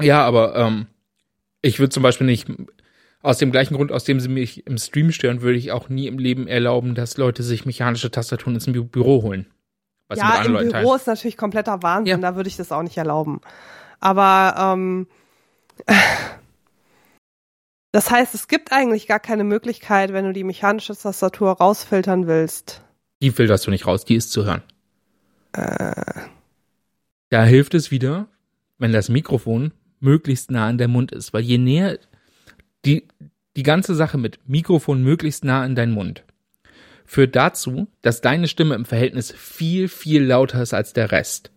[0.00, 0.86] Ja, aber ähm,
[1.60, 2.46] ich würde zum Beispiel nicht
[3.22, 6.06] aus dem gleichen Grund, aus dem sie mich im Stream stören, würde ich auch nie
[6.06, 9.46] im Leben erlauben, dass Leute sich mechanische Tastaturen ins Bü Büro holen.
[10.08, 10.96] Was ja, im Büro teilen.
[10.96, 12.30] ist natürlich kompletter Wahnsinn, ja.
[12.30, 13.40] da würde ich das auch nicht erlauben.
[14.00, 15.06] Aber ähm,
[17.92, 22.82] das heißt, es gibt eigentlich gar keine Möglichkeit, wenn du die mechanische Tastatur rausfiltern willst.
[23.20, 24.62] Die filterst du nicht raus, die ist zu hören.
[25.52, 26.22] Äh.
[27.30, 28.28] Da hilft es wieder,
[28.78, 31.98] wenn das Mikrofon möglichst nah an der Mund ist, weil je näher
[32.84, 33.06] die,
[33.56, 36.24] die ganze Sache mit Mikrofon möglichst nah an deinen Mund
[37.08, 41.50] führt dazu, dass deine Stimme im Verhältnis viel, viel lauter ist als der Rest.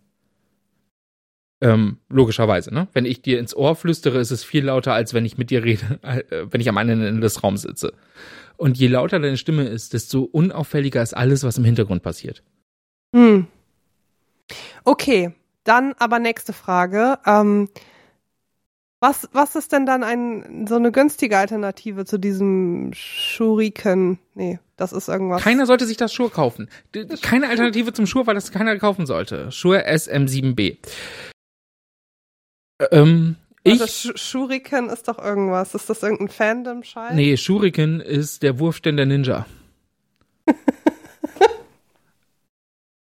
[1.60, 2.88] Ähm, logischerweise, ne?
[2.94, 5.62] Wenn ich dir ins Ohr flüstere, ist es viel lauter, als wenn ich mit dir
[5.62, 7.92] rede, äh, wenn ich am anderen Ende des Raums sitze.
[8.56, 12.42] Und je lauter deine Stimme ist, desto unauffälliger ist alles, was im Hintergrund passiert.
[13.14, 13.46] Hm.
[14.84, 15.32] Okay,
[15.64, 17.18] dann aber nächste Frage.
[17.26, 17.68] Ähm,
[19.02, 24.20] was, was ist denn dann ein, so eine günstige Alternative zu diesem Shuriken?
[24.34, 25.42] Nee, das ist irgendwas.
[25.42, 26.70] Keiner sollte sich das Schuhe kaufen.
[27.20, 29.50] Keine Alternative zum Schuhe, weil das keiner kaufen sollte.
[29.50, 30.76] Schuhe SM7B.
[32.92, 33.34] Ähm,
[33.64, 33.80] ich.
[33.80, 35.74] Also Shuriken ist doch irgendwas.
[35.74, 37.14] Ist das irgendein Fandom-Scheiß?
[37.14, 39.46] Nee, Shuriken ist der Wurfständer Ninja.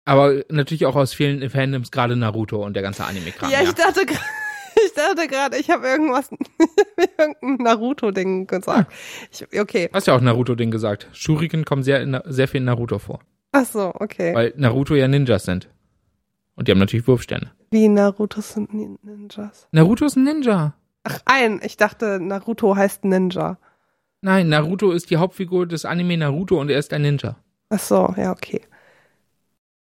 [0.06, 3.52] Aber natürlich auch aus vielen Fandoms, gerade Naruto und der ganze Anime-Kram.
[3.52, 4.24] Ja, ich dachte gerade
[4.86, 6.30] ich dachte gerade, ich habe irgendwas,
[7.18, 8.92] irgendein Naruto-Ding gesagt.
[9.32, 9.90] Ich, okay.
[9.94, 11.08] Hast ja auch Naruto-Ding gesagt.
[11.14, 13.20] Shuriken kommen sehr, in, sehr viel in Naruto vor.
[13.52, 14.36] Ach so, okay.
[14.36, 15.70] Weil Naruto ja Ninjas sind.
[16.56, 17.52] Und die haben natürlich Wurfsterne.
[17.72, 19.68] Wie Naruto sind Ninjas?
[19.72, 20.74] Naruto ist ein Ninja.
[21.04, 21.62] Ach, ein.
[21.64, 23.58] Ich dachte, Naruto heißt Ninja.
[24.22, 27.38] Nein, Naruto ist die Hauptfigur des Anime Naruto und er ist ein Ninja.
[27.70, 28.62] Ach so, ja, okay.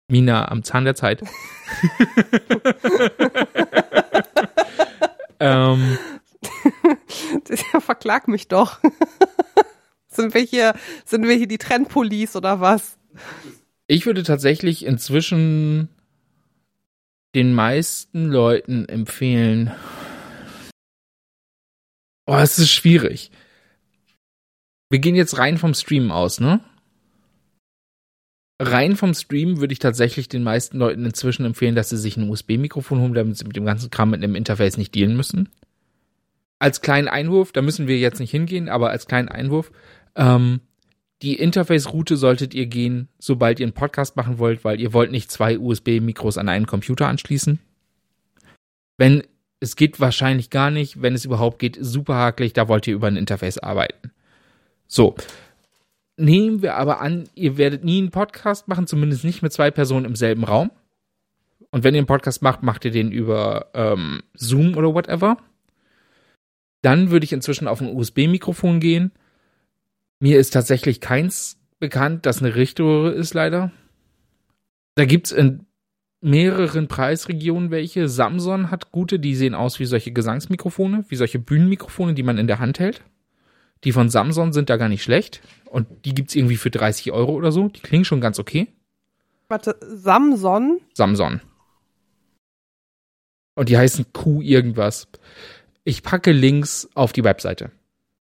[0.09, 1.23] Mina am Zahn der Zeit.
[5.41, 5.99] ähm.
[7.81, 8.81] Verklag mich doch.
[10.09, 12.99] sind wir hier, sind wir hier die Trendpolice oder was?
[13.87, 15.89] Ich würde tatsächlich inzwischen
[17.35, 19.73] den meisten Leuten empfehlen.
[22.27, 23.31] Oh, es ist schwierig.
[24.89, 26.61] Wir gehen jetzt rein vom Stream aus, ne?
[28.59, 32.29] Rein vom Stream würde ich tatsächlich den meisten Leuten inzwischen empfehlen, dass sie sich ein
[32.29, 35.49] USB-Mikrofon holen, damit sie mit dem ganzen Kram mit einem Interface nicht dealen müssen.
[36.59, 39.73] Als kleinen Einwurf, da müssen wir jetzt nicht hingehen, aber als kleinen Einwurf,
[40.15, 40.61] ähm,
[41.23, 45.31] die Interface-Route solltet ihr gehen, sobald ihr einen Podcast machen wollt, weil ihr wollt nicht
[45.31, 47.59] zwei USB-Mikros an einen Computer anschließen.
[48.99, 49.23] Wenn,
[49.61, 53.07] es geht wahrscheinlich gar nicht, wenn es überhaupt geht, super hakelig, da wollt ihr über
[53.07, 54.13] ein Interface arbeiten.
[54.87, 55.17] So,
[56.17, 60.07] Nehmen wir aber an, ihr werdet nie einen Podcast machen, zumindest nicht mit zwei Personen
[60.07, 60.71] im selben Raum.
[61.71, 65.37] Und wenn ihr einen Podcast macht, macht ihr den über ähm, Zoom oder whatever.
[66.81, 69.13] Dann würde ich inzwischen auf ein USB-Mikrofon gehen.
[70.19, 73.73] Mir ist tatsächlich keins bekannt, das eine Richtröhre ist, leider.
[74.95, 75.67] Da gibt's in
[76.23, 78.09] mehreren Preisregionen welche.
[78.09, 82.47] Samsung hat gute, die sehen aus wie solche Gesangsmikrofone, wie solche Bühnenmikrofone, die man in
[82.47, 83.03] der Hand hält.
[83.85, 85.43] Die von Samsung sind da gar nicht schlecht.
[85.71, 87.69] Und die gibt's irgendwie für 30 Euro oder so.
[87.69, 88.69] Die klingen schon ganz okay.
[89.49, 90.81] Warte, Samsung?
[90.95, 91.41] Samsung.
[93.55, 95.09] Und die heißen Q irgendwas.
[95.85, 97.71] Ich packe Links auf die Webseite.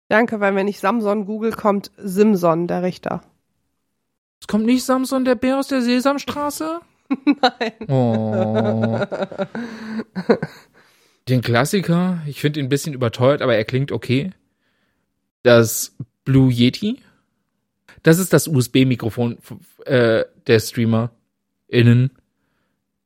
[0.09, 3.23] Danke, weil wenn ich Samsung google, kommt Simson, der Richter.
[4.41, 6.81] Es kommt nicht Samson, der Bär aus der Sesamstraße?
[7.25, 7.89] Nein.
[7.89, 9.01] Oh.
[11.29, 14.33] Den Klassiker, ich finde ihn ein bisschen überteuert, aber er klingt okay
[15.49, 17.01] das Blue Yeti.
[18.03, 19.39] Das ist das USB-Mikrofon
[19.87, 21.11] äh, der Streamer
[21.67, 22.11] innen,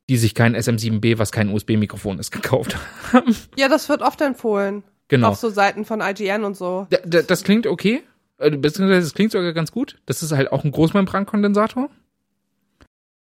[0.09, 2.77] die sich kein SM7B, was kein USB-Mikrofon ist, gekauft
[3.11, 3.35] haben.
[3.57, 4.83] Ja, das wird oft empfohlen.
[5.07, 5.29] Genau.
[5.29, 6.87] Auf so Seiten von IGN und so.
[6.89, 8.03] Da, das klingt okay.
[8.37, 10.01] Äh, beziehungsweise das klingt sogar ganz gut.
[10.05, 11.89] Das ist halt auch ein Großmembrankondensator.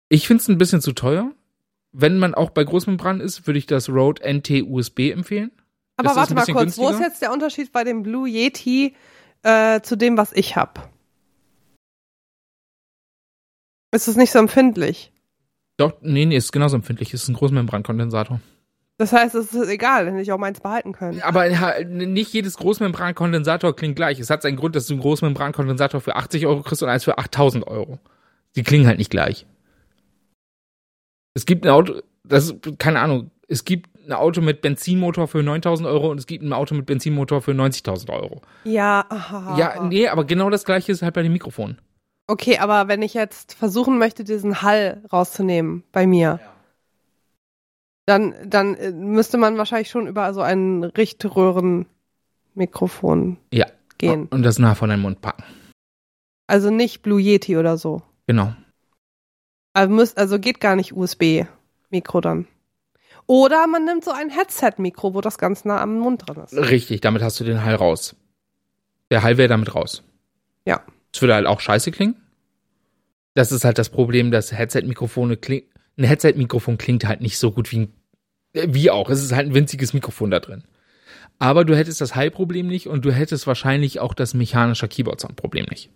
[0.09, 1.33] Ich finde es ein bisschen zu teuer.
[1.93, 5.51] wenn man auch bei Großmembran ist, würde ich das Rode NT USB empfehlen.
[5.99, 7.09] Aber warte mal kurz, wo ist günstiger?
[7.09, 8.95] jetzt der Unterschied bei dem Blue Yeti
[9.43, 10.91] äh, zu dem, was ich hab?
[13.91, 15.13] Ist es nicht so empfindlich?
[15.77, 17.13] Doch, nee, nee, ist genauso empfindlich.
[17.15, 18.41] Ist ein Großmembrankondensator.
[18.99, 21.23] Das heißt, es ist egal, wenn ich auch meins behalten können.
[21.23, 21.49] Aber
[21.85, 24.19] nicht jedes Großmembrankondensator klingt gleich.
[24.19, 27.19] Es hat seinen Grund, dass du einen Großmembrankondensator für 80 Euro kriegst und eins für
[27.19, 27.99] 8000 Euro.
[28.57, 29.47] Die klingen halt nicht gleich.
[31.35, 35.43] Es gibt ein Auto, das ist, keine Ahnung, es gibt ein Auto mit Benzinmotor für
[35.43, 38.43] 9000 Euro und es gibt ein Auto mit Benzinmotor für 90.000 Euro.
[38.65, 39.57] Ja, aha.
[39.59, 41.81] Ja, nee, aber genau das gleiche ist halt bei den Mikrofonen.
[42.27, 46.41] Okay, aber wenn ich jetzt versuchen möchte, diesen Hall rauszunehmen bei mir,
[48.05, 53.67] dann, dann äh, müsste man wahrscheinlich schon über so ein Richtröhrenmikrofon Ja.
[53.97, 54.29] gehen.
[54.31, 55.45] Und das nah von deinem Mund packen.
[56.47, 58.03] Also nicht Blue Yeti oder so.
[58.27, 58.55] Genau.
[59.73, 62.47] Also, müsst, also geht gar nicht USB-Mikro dann.
[63.29, 66.55] Oder man nimmt so ein Headset-Mikro, wo das ganz nah am Mund drin ist.
[66.55, 68.17] Richtig, damit hast du den Hall raus.
[69.11, 70.03] Der Hall wäre damit raus.
[70.65, 70.83] Ja.
[71.13, 72.17] Das würde halt auch scheiße klingen.
[73.35, 75.67] Das ist halt das Problem, dass Headset-Mikrofone klingen.
[75.99, 77.93] Ein Headset-Mikrofon klingt halt nicht so gut wie ein,
[78.55, 79.11] äh, wie auch.
[79.11, 80.65] Es ist halt ein winziges Mikrofon da drin.
[81.39, 85.91] Aber du hättest das Hall-Problem nicht und du hättest wahrscheinlich auch das mechanische Keyboard-Sound-Problem nicht.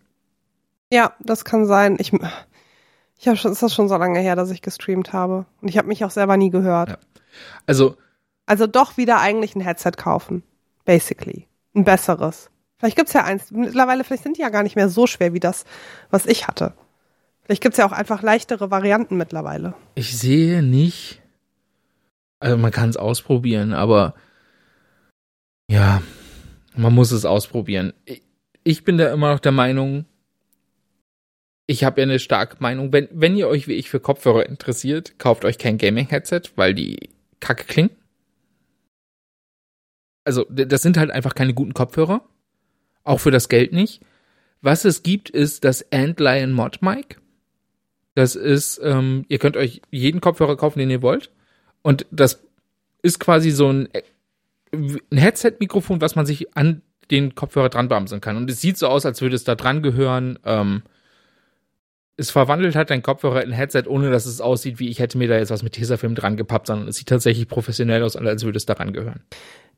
[0.92, 1.96] Ja, das kann sein.
[1.98, 2.12] Ich,
[3.22, 5.46] ich habe schon, ist das schon so lange her, dass ich gestreamt habe.
[5.60, 6.88] Und ich habe mich auch selber nie gehört.
[6.90, 6.98] Ja.
[7.66, 7.96] Also,
[8.46, 10.42] Also doch wieder eigentlich ein Headset kaufen.
[10.84, 11.46] Basically.
[11.74, 12.50] Ein besseres.
[12.78, 13.52] Vielleicht gibt's ja eins.
[13.52, 15.64] Mittlerweile, vielleicht sind die ja gar nicht mehr so schwer wie das,
[16.10, 16.74] was ich hatte.
[17.44, 19.74] Vielleicht gibt's ja auch einfach leichtere Varianten mittlerweile.
[19.94, 21.22] ich sehe nicht.
[22.40, 24.14] Also, man kann es ausprobieren, aber
[25.70, 26.02] ja,
[26.74, 27.92] man muss es ausprobieren.
[28.04, 28.22] Ich-
[28.64, 30.04] Ich bin da immer noch der Meinung,
[31.66, 35.18] ich habe ja eine starke Meinung, wenn, wenn ihr euch wie ich für Kopfhörer interessiert,
[35.18, 37.90] kauft euch kein Gaming-Headset, weil die kacke klingen.
[40.24, 42.22] Also, das sind halt einfach keine guten Kopfhörer.
[43.04, 44.02] Auch für das Geld nicht.
[44.60, 47.16] Was es gibt, ist das Antlion Mod Mic.
[48.14, 51.30] Das ist, ähm, ihr könnt euch jeden Kopfhörer kaufen, den ihr wollt.
[51.82, 52.42] Und das
[53.02, 54.02] ist quasi so ein, äh,
[54.72, 58.36] ein Headset-Mikrofon, was man sich an den Kopfhörer dran bamsen kann.
[58.36, 60.38] Und es sieht so aus, als würde es da dran gehören.
[60.44, 60.82] Ähm,
[62.16, 65.18] es verwandelt halt dein Kopfhörer in ein Headset, ohne dass es aussieht, wie ich hätte
[65.18, 68.44] mir da jetzt was mit Tesafilm dran gepappt, sondern es sieht tatsächlich professionell aus, als
[68.44, 69.22] würde es daran gehören.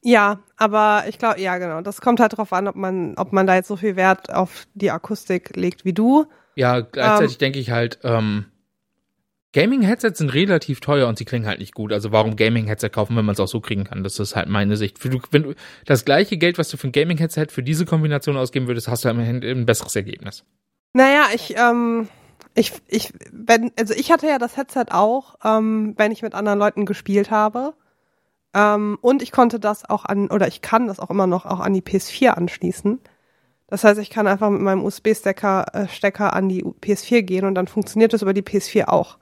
[0.03, 1.81] Ja, aber ich glaube, ja, genau.
[1.81, 4.67] Das kommt halt drauf an, ob man, ob man da jetzt so viel Wert auf
[4.75, 6.27] die Akustik legt wie du.
[6.57, 8.47] Ja, gleichzeitig denke ich halt, ähm,
[9.55, 11.93] Gaming-Headsets sind relativ teuer und sie klingen halt nicht gut.
[11.93, 14.03] Also warum Gaming-Headset kaufen, wenn man es auch so kriegen kann?
[14.03, 15.03] Das ist halt meine Sicht.
[15.05, 15.55] Du, wenn du
[15.87, 19.09] das gleiche Geld, was du für ein Gaming-Headset für diese Kombination ausgeben würdest, hast du
[19.09, 20.45] am Ende ein besseres Ergebnis.
[20.93, 22.09] Naja, ich, ähm,
[22.55, 26.59] ich, ich, wenn, also ich hatte ja das Headset auch, ähm, wenn ich mit anderen
[26.59, 27.75] Leuten gespielt habe.
[28.55, 31.61] Ähm, und ich konnte das auch an, oder ich kann das auch immer noch auch
[31.61, 33.01] an die PS4 anschließen.
[33.67, 37.55] Das heißt, ich kann einfach mit meinem USB-Stecker äh, Stecker an die PS4 gehen und
[37.57, 39.19] dann funktioniert das über die PS4 auch.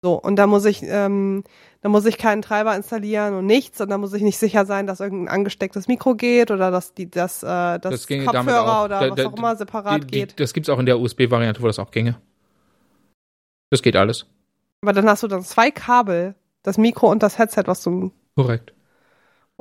[0.00, 1.42] So, und da muss ich, ähm,
[1.82, 4.86] da muss ich keinen Treiber installieren und nichts und da muss ich nicht sicher sein,
[4.86, 7.46] dass irgendein angestecktes Mikro geht oder dass die, das, äh,
[7.80, 10.40] das, Das Kopfhörer oder Da- was da- auch immer separat Die, die, geht.
[10.40, 12.16] das gibt's auch in der USB-Variante, wo das auch ginge.
[13.70, 14.26] Das geht alles.
[14.82, 18.12] Aber dann hast du dann zwei Kabel, das Mikro und das Headset, was du.
[18.36, 18.72] Korrekt.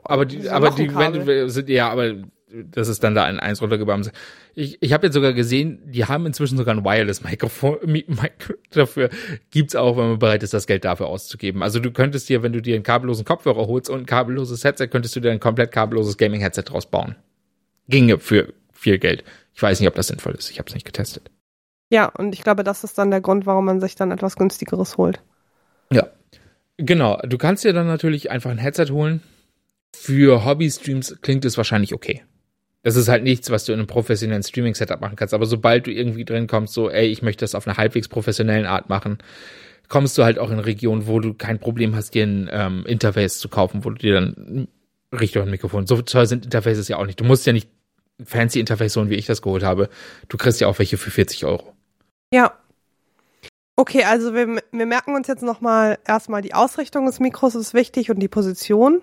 [0.03, 2.13] Aber die, aber die, wenn, sind, ja, aber
[2.49, 4.11] das ist dann da ein eins runtergebamst.
[4.55, 9.09] Ich, ich habe jetzt sogar gesehen, die haben inzwischen sogar ein Wireless-Mikrofon Mi- Mic- dafür.
[9.51, 11.61] Gibt's auch, wenn man bereit ist, das Geld dafür auszugeben.
[11.63, 14.87] Also du könntest dir, wenn du dir einen kabellosen Kopfhörer holst und ein kabelloses Headset,
[14.87, 17.15] könntest du dir ein komplett kabelloses Gaming-Headset draus bauen.
[17.89, 19.23] Ginge für viel Geld.
[19.53, 20.49] Ich weiß nicht, ob das sinnvoll ist.
[20.51, 21.29] Ich habe es nicht getestet.
[21.89, 24.97] Ja, und ich glaube, das ist dann der Grund, warum man sich dann etwas günstigeres
[24.97, 25.21] holt.
[25.91, 26.07] Ja.
[26.77, 27.19] Genau.
[27.23, 29.21] Du kannst dir dann natürlich einfach ein Headset holen.
[29.95, 32.23] Für Hobby-Streams klingt es wahrscheinlich okay.
[32.83, 35.33] Das ist halt nichts, was du in einem professionellen Streaming-Setup machen kannst.
[35.33, 38.65] Aber sobald du irgendwie drin kommst, so, ey, ich möchte das auf einer halbwegs professionellen
[38.65, 39.17] Art machen,
[39.89, 43.39] kommst du halt auch in Regionen, wo du kein Problem hast, dir ein ähm, Interface
[43.39, 44.67] zu kaufen, wo du dir dann
[45.17, 45.87] Richtung ein Mikrofon.
[45.87, 47.19] So teuer sind Interfaces ja auch nicht.
[47.19, 47.69] Du musst ja nicht
[48.23, 49.89] fancy Interface holen, wie ich das geholt habe.
[50.27, 51.73] Du kriegst ja auch welche für 40 Euro.
[52.31, 52.53] Ja.
[53.75, 58.09] Okay, also wir, wir merken uns jetzt nochmal erstmal die Ausrichtung des Mikros ist wichtig
[58.09, 59.01] und die Position.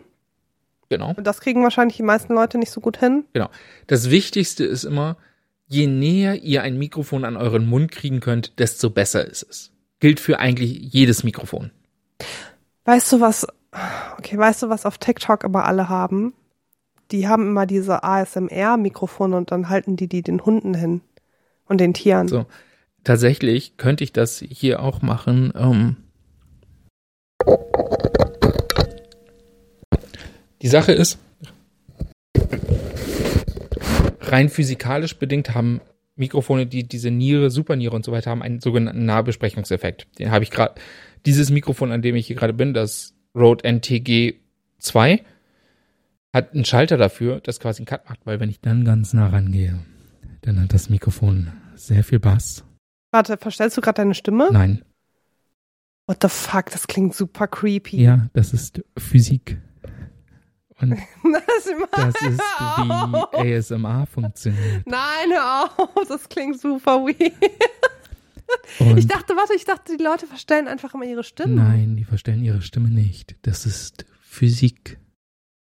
[0.89, 1.15] Genau.
[1.17, 3.25] Und das kriegen wahrscheinlich die meisten Leute nicht so gut hin.
[3.33, 3.49] Genau.
[3.87, 5.17] Das Wichtigste ist immer,
[5.67, 9.73] je näher ihr ein Mikrofon an euren Mund kriegen könnt, desto besser ist es.
[10.01, 11.71] Gilt für eigentlich jedes Mikrofon.
[12.85, 13.47] Weißt du was?
[14.19, 16.35] Okay, weißt du, was auf TikTok immer alle haben?
[17.11, 21.01] Die haben immer diese ASMR-Mikrofone und dann halten die die den Hunden hin
[21.67, 22.29] und den Tieren.
[22.29, 22.47] So.
[23.05, 25.53] Tatsächlich könnte ich das hier auch machen.
[25.55, 25.97] Ähm,
[30.65, 31.19] Die Sache ist,
[34.21, 35.83] rein physikalisch bedingt haben
[36.17, 40.07] Mikrofone, die diese Niere, Superniere und so weiter haben, einen sogenannten Nahbesprechungseffekt.
[40.19, 40.81] Den habe ich gerade,
[41.27, 44.37] dieses Mikrofon, an dem ich hier gerade bin, das Rode NTG
[44.79, 45.23] 2,
[46.33, 49.29] hat einen Schalter dafür, das quasi einen Cut macht, weil wenn ich dann ganz nah
[49.29, 49.81] rangehe,
[50.41, 52.65] dann hat das Mikrofon sehr viel Bass.
[53.15, 54.49] Warte, verstellst du gerade deine Stimme?
[54.51, 54.85] Nein.
[56.09, 58.03] What the fuck, das klingt super creepy.
[58.03, 59.57] Ja, das ist Physik.
[60.81, 62.41] Und Das, das ist
[63.39, 64.85] wie ASMR funktioniert.
[64.85, 67.35] Nein, hör auf, das klingt super weird.
[68.81, 71.55] Und Ich dachte, warte, ich dachte, die Leute verstellen einfach immer ihre Stimmen.
[71.55, 73.37] nein, die verstellen ihre Stimme nicht.
[73.43, 74.99] Das ist Physik.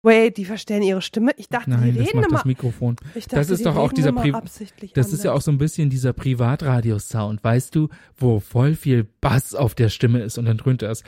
[0.05, 1.31] Wait, die verstellen ihre Stimme?
[1.37, 2.37] Ich dachte, Nein, die das reden macht immer.
[2.39, 2.97] das Mikrofon.
[3.15, 4.33] ich dachte, das ist die doch auch dieser Pri-
[4.93, 5.45] Das ist ja auch anders.
[5.45, 7.87] so ein bisschen dieser Privatradio-Sound, weißt du,
[8.17, 11.03] wo voll viel Bass auf der Stimme ist und dann dröhnt das.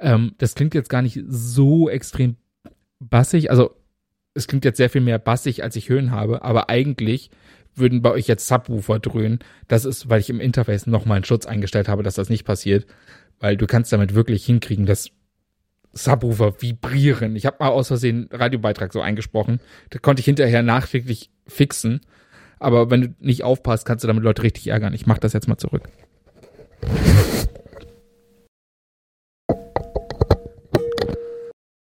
[0.00, 2.36] Ähm, das klingt jetzt gar nicht so extrem
[2.98, 3.70] bassig, also
[4.34, 7.30] es klingt jetzt sehr viel mehr bassig, als ich Höhen habe, aber eigentlich
[7.76, 9.38] würden bei euch jetzt Subwoofer dröhnen.
[9.68, 12.86] Das ist, weil ich im Interface nochmal einen Schutz eingestellt habe, dass das nicht passiert,
[13.38, 15.10] weil du kannst damit wirklich hinkriegen, dass
[15.92, 17.36] Subwoofer vibrieren.
[17.36, 19.60] Ich habe mal aus Versehen einen Radiobeitrag so eingesprochen.
[19.90, 22.00] Da konnte ich hinterher nachträglich fixen.
[22.58, 24.94] Aber wenn du nicht aufpasst, kannst du damit Leute richtig ärgern.
[24.94, 25.88] Ich mach das jetzt mal zurück.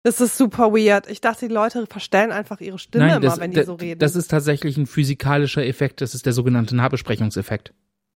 [0.06, 1.10] Das ist super weird.
[1.10, 4.00] Ich dachte, die Leute verstellen einfach ihre Stimme immer, das, wenn die das, so reden.
[4.00, 6.02] das ist tatsächlich ein physikalischer Effekt.
[6.02, 7.74] Das ist der sogenannte Nahbesprechungseffekt.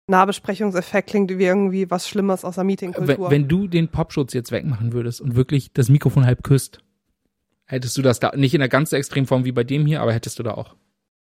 [0.07, 3.31] Nahbesprechungseffekt klingt wie irgendwie was Schlimmes aus der Wenn, Meetingkultur.
[3.31, 6.79] wenn du den Popschutz jetzt wegmachen würdest und wirklich das Mikrofon halb küsst,
[7.65, 10.13] hättest du das da nicht in der ganz extremen Form wie bei dem hier, aber
[10.13, 10.75] hättest du da auch.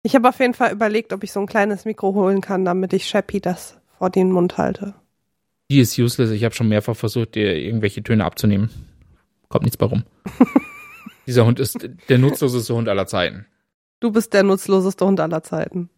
[0.02, 2.92] Ich habe auf jeden Fall überlegt, ob ich so ein kleines Mikro holen kann, damit
[2.92, 4.94] ich Shappy das vor den Mund halte.
[5.70, 6.30] Die ist useless.
[6.30, 8.68] Ich habe schon mehrfach versucht, dir irgendwelche Töne abzunehmen.
[9.48, 10.02] Kommt nichts bei rum.
[11.26, 13.46] Dieser Hund ist der nutzloseste Hund aller Zeiten.
[14.00, 15.88] Du bist der nutzloseste Hund aller Zeiten.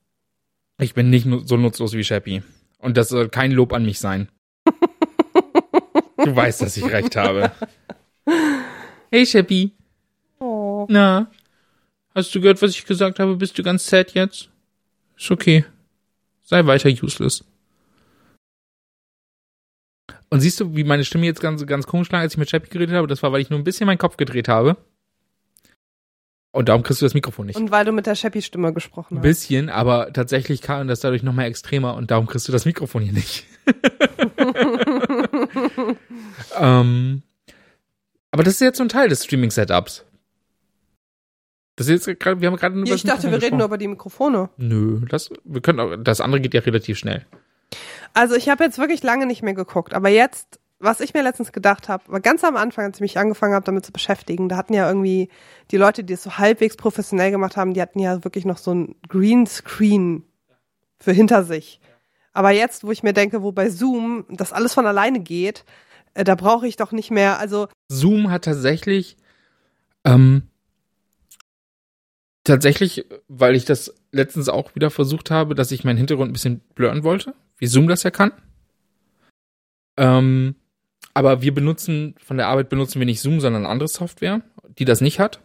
[0.78, 2.42] Ich bin nicht so nutzlos wie Shappy.
[2.84, 4.28] Und das soll kein Lob an mich sein.
[6.18, 7.50] Du weißt, dass ich recht habe.
[9.10, 9.72] Hey Shappy.
[10.38, 10.86] Oh.
[10.90, 11.30] Na?
[12.14, 13.36] Hast du gehört, was ich gesagt habe?
[13.36, 14.50] Bist du ganz sad jetzt?
[15.16, 15.64] Ist okay.
[16.42, 17.42] Sei weiter useless.
[20.28, 22.68] Und siehst du, wie meine Stimme jetzt ganz, ganz komisch klang, als ich mit Shappy
[22.68, 23.06] geredet habe?
[23.06, 24.76] Das war, weil ich nur ein bisschen meinen Kopf gedreht habe.
[26.54, 27.56] Und darum kriegst du das Mikrofon nicht.
[27.56, 29.24] Und weil du mit der Shappy-Stimme gesprochen Ein hast.
[29.24, 33.02] bisschen, aber tatsächlich kam das dadurch noch mal extremer und darum kriegst du das Mikrofon
[33.02, 33.44] hier nicht.
[36.56, 37.22] ähm,
[38.30, 40.04] aber das ist jetzt so ein Teil des Streaming-Setups.
[41.74, 43.78] Das ist jetzt gerade, wir haben gerade nur Ja, ich dachte, wir reden nur über
[43.78, 44.48] die Mikrofone.
[44.56, 47.26] Nö, das, wir können auch, das andere geht ja relativ schnell.
[48.12, 51.50] Also ich habe jetzt wirklich lange nicht mehr geguckt, aber jetzt, was ich mir letztens
[51.50, 54.56] gedacht habe, war ganz am Anfang, als ich mich angefangen habe, damit zu beschäftigen, da
[54.56, 55.30] hatten ja irgendwie
[55.70, 58.72] die Leute, die es so halbwegs professionell gemacht haben, die hatten ja wirklich noch so
[58.72, 60.24] ein Greenscreen
[60.98, 61.80] für hinter sich.
[62.32, 65.64] Aber jetzt, wo ich mir denke, wo bei Zoom das alles von alleine geht,
[66.12, 69.16] äh, da brauche ich doch nicht mehr, also Zoom hat tatsächlich,
[70.04, 70.42] ähm,
[72.44, 76.60] tatsächlich, weil ich das letztens auch wieder versucht habe, dass ich meinen Hintergrund ein bisschen
[76.74, 78.32] blurren wollte, wie Zoom das ja kann.
[79.96, 80.56] Ähm,
[81.14, 84.42] aber wir benutzen, von der Arbeit benutzen wir nicht Zoom, sondern andere Software,
[84.78, 85.40] die das nicht hat.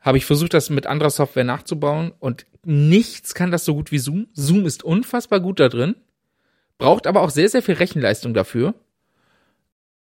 [0.00, 3.98] Habe ich versucht, das mit anderer Software nachzubauen und nichts kann das so gut wie
[3.98, 4.28] Zoom.
[4.32, 5.96] Zoom ist unfassbar gut da drin,
[6.78, 8.74] braucht aber auch sehr, sehr viel Rechenleistung dafür.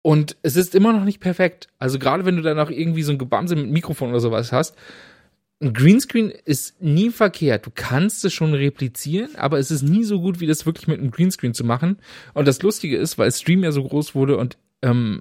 [0.02, 1.68] Und es ist immer noch nicht perfekt.
[1.78, 4.76] Also gerade wenn du dann auch irgendwie so ein Gebamse mit Mikrofon oder sowas hast,
[5.60, 7.66] ein Greenscreen ist nie verkehrt.
[7.66, 11.00] Du kannst es schon replizieren, aber es ist nie so gut, wie das wirklich mit
[11.00, 11.98] einem Greenscreen zu machen.
[12.34, 15.20] Und das Lustige ist, weil Stream ja so groß wurde und ähm,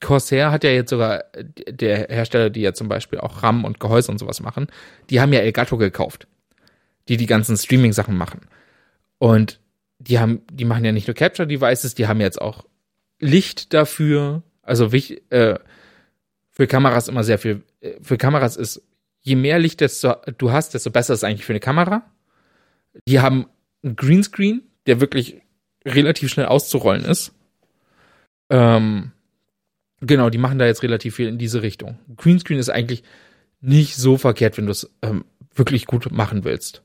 [0.00, 1.24] Corsair hat ja jetzt sogar,
[1.68, 4.68] der Hersteller, die ja zum Beispiel auch RAM und Gehäuse und sowas machen,
[5.10, 6.28] die haben ja Elgato gekauft,
[7.08, 8.42] die die ganzen Streaming-Sachen machen.
[9.18, 9.60] Und
[9.98, 12.64] die haben, die machen ja nicht nur Capture-Devices, die haben jetzt auch
[13.18, 14.42] Licht dafür.
[14.62, 15.58] Also äh,
[16.50, 17.62] für Kameras immer sehr viel.
[17.80, 18.82] äh, Für Kameras ist
[19.20, 22.04] je mehr Licht desto, du hast, desto besser ist es eigentlich für eine Kamera.
[23.06, 23.46] Die haben
[23.82, 25.42] einen Greenscreen, der wirklich
[25.84, 27.32] relativ schnell auszurollen ist.
[28.50, 29.12] Ähm,
[30.00, 31.98] genau, die machen da jetzt relativ viel in diese Richtung.
[32.16, 33.02] Greenscreen ist eigentlich
[33.60, 35.24] nicht so verkehrt, wenn du es ähm,
[35.54, 36.82] wirklich gut machen willst.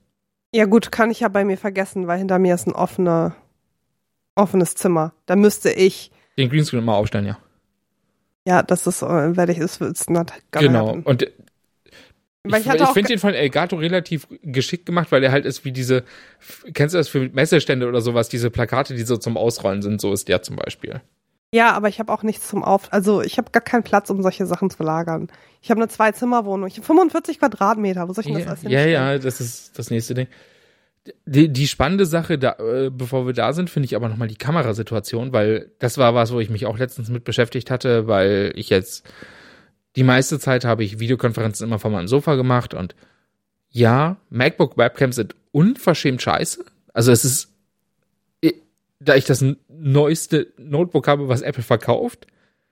[0.53, 3.35] ja gut, kann ich ja bei mir vergessen, weil hinter mir ist ein offener,
[4.35, 5.13] offenes Zimmer.
[5.25, 7.37] Da müsste ich, Den Greenscreen immer aufstellen, ja.
[8.45, 10.87] ja, das ist, äh, werde ich, ist, it's not Genau.
[10.87, 11.03] happen.
[11.03, 11.29] Und ich,
[12.45, 16.03] ich ich finde den von Elgato relativ geschickt gemacht, weil er halt ist wie diese,
[16.73, 20.11] kennst du das für Messestände oder sowas, diese Plakate, die so zum Ausrollen sind, so
[20.11, 21.01] ist der zum Beispiel.
[21.53, 22.91] Ja, aber ich habe auch nichts zum Auf.
[22.91, 25.27] Also ich habe gar keinen Platz, um solche Sachen zu lagern.
[25.61, 26.67] Ich habe eine Zwei-Zimmer-Wohnung.
[26.67, 28.09] Ich habe 45 Quadratmeter.
[28.09, 30.27] Wo soll ich denn das Ja, alles ja, ja, das ist das nächste Ding.
[31.27, 34.35] Die, die spannende Sache, da, äh, bevor wir da sind, finde ich aber nochmal die
[34.35, 38.69] Kamerasituation, weil das war was, wo ich mich auch letztens mit beschäftigt hatte, weil ich
[38.69, 39.05] jetzt
[39.95, 42.95] die meiste Zeit habe ich Videokonferenzen immer von meinem Sofa gemacht und
[43.69, 46.65] ja, MacBook Webcams sind unverschämt scheiße.
[46.93, 47.53] Also es ist,
[48.99, 49.43] da ich das
[49.83, 52.27] neueste Notebook habe, was Apple verkauft,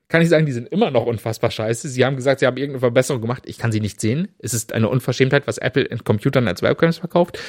[0.07, 1.88] kann ich sagen, die sind immer noch unfassbar scheiße.
[1.88, 3.43] Sie haben gesagt, sie haben irgendeine Verbesserung gemacht.
[3.45, 4.28] Ich kann sie nicht sehen.
[4.39, 7.39] Es ist eine Unverschämtheit, was Apple in Computern als Webcams verkauft.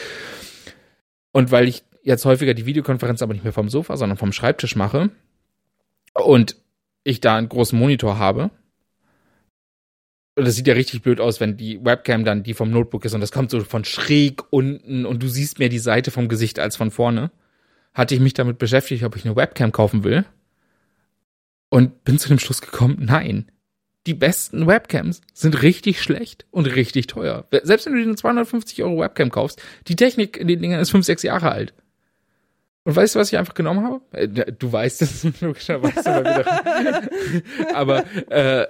[1.33, 4.77] Und weil ich jetzt häufiger die Videokonferenz aber nicht mehr vom Sofa, sondern vom Schreibtisch
[4.77, 5.11] mache
[6.15, 6.57] und
[7.05, 8.51] ich da einen großen Monitor habe,
[10.35, 13.15] und das sieht ja richtig blöd aus, wenn die Webcam dann die vom Notebook ist
[13.15, 16.59] und das kommt so von schräg unten und du siehst mehr die Seite vom Gesicht
[16.59, 17.31] als von vorne.
[17.95, 20.25] Hatte ich mich damit beschäftigt, ob ich eine Webcam kaufen will.
[21.69, 23.51] Und bin zu dem Schluss gekommen, nein.
[24.07, 27.47] Die besten Webcams sind richtig schlecht und richtig teuer.
[27.63, 30.91] Selbst wenn du dir eine 250 Euro Webcam kaufst, die Technik in den Dingern ist
[30.91, 31.73] 5, 6 Jahre alt.
[32.85, 34.01] Und weißt du, was ich einfach genommen habe?
[34.11, 36.45] Äh, Du weißt es logischerweise.
[37.75, 38.67] Aber äh,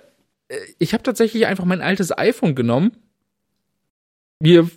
[0.78, 2.92] ich habe tatsächlich einfach mein altes iPhone genommen,
[4.38, 4.68] mir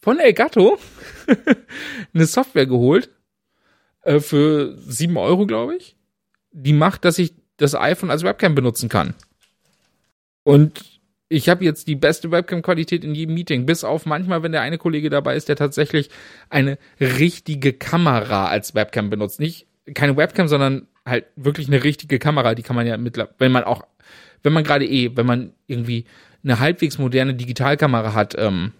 [0.00, 0.78] von Elgato
[2.14, 3.10] eine Software geholt
[4.02, 5.96] äh, für 7 Euro, glaube ich.
[6.52, 9.14] Die macht, dass ich das iPhone als Webcam benutzen kann.
[10.42, 14.60] Und ich habe jetzt die beste Webcam-Qualität in jedem Meeting, bis auf manchmal, wenn der
[14.60, 16.10] eine Kollege dabei ist, der tatsächlich
[16.50, 19.40] eine richtige Kamera als Webcam benutzt.
[19.40, 22.54] Nicht keine Webcam, sondern halt wirklich eine richtige Kamera.
[22.54, 23.82] Die kann man ja mittlerweile, wenn man auch,
[24.42, 26.04] wenn man gerade eh, wenn man irgendwie
[26.44, 28.72] eine halbwegs moderne Digitalkamera hat, ähm,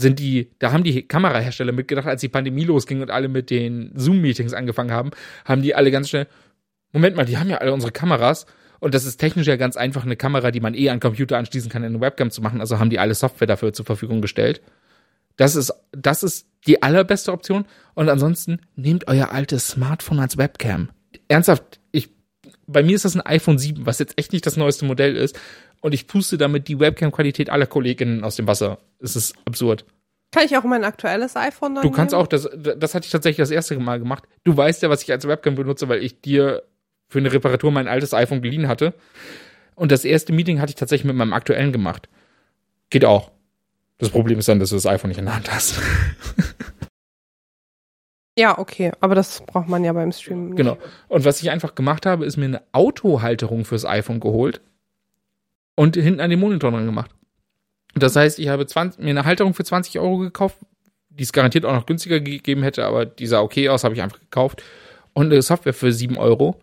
[0.00, 3.90] sind die, da haben die Kamerahersteller mitgedacht, als die Pandemie losging und alle mit den
[3.94, 5.10] Zoom-Meetings angefangen haben,
[5.44, 6.28] haben die alle ganz schnell,
[6.92, 8.46] Moment mal, die haben ja alle unsere Kameras
[8.78, 11.68] und das ist technisch ja ganz einfach, eine Kamera, die man eh an Computer anschließen
[11.68, 14.62] kann, in eine Webcam zu machen, also haben die alle Software dafür zur Verfügung gestellt.
[15.36, 20.90] Das ist, das ist die allerbeste Option und ansonsten nehmt euer altes Smartphone als Webcam.
[21.26, 22.10] Ernsthaft, ich,
[22.66, 25.38] bei mir ist das ein iPhone 7, was jetzt echt nicht das neueste Modell ist
[25.80, 28.78] und ich puste damit die Webcam-Qualität aller Kolleginnen aus dem Wasser.
[29.00, 29.84] Es ist absurd.
[30.30, 32.22] Kann ich auch mein aktuelles iPhone dann Du kannst nehmen?
[32.22, 34.24] auch, das, das hatte ich tatsächlich das erste Mal gemacht.
[34.44, 36.62] Du weißt ja, was ich als Webcam benutze, weil ich dir
[37.08, 38.92] für eine Reparatur mein altes iPhone geliehen hatte.
[39.74, 42.08] Und das erste Meeting hatte ich tatsächlich mit meinem aktuellen gemacht.
[42.90, 43.30] Geht auch.
[43.96, 45.80] Das Problem ist dann, dass du das iPhone nicht in der Hand hast.
[48.38, 50.50] Ja, okay, aber das braucht man ja beim Streamen.
[50.50, 50.56] nicht.
[50.58, 50.78] Genau.
[51.08, 54.60] Und was ich einfach gemacht habe, ist mir eine Autohalterung fürs iPhone geholt
[55.78, 57.12] und hinten an den Monitor dran gemacht.
[57.94, 60.58] Das heißt, ich habe 20, mir eine Halterung für 20 Euro gekauft,
[61.08, 64.02] die es garantiert auch noch günstiger gegeben hätte, aber die sah okay aus, habe ich
[64.02, 64.64] einfach gekauft.
[65.12, 66.60] Und eine Software für 7 Euro,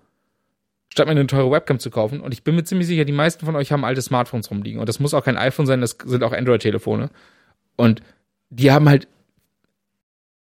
[0.89, 2.19] statt mir eine teure Webcam zu kaufen.
[2.19, 4.81] Und ich bin mir ziemlich sicher, die meisten von euch haben alte Smartphones rumliegen.
[4.81, 7.09] Und das muss auch kein iPhone sein, das sind auch Android-Telefone.
[7.77, 8.01] Und
[8.49, 9.07] die haben halt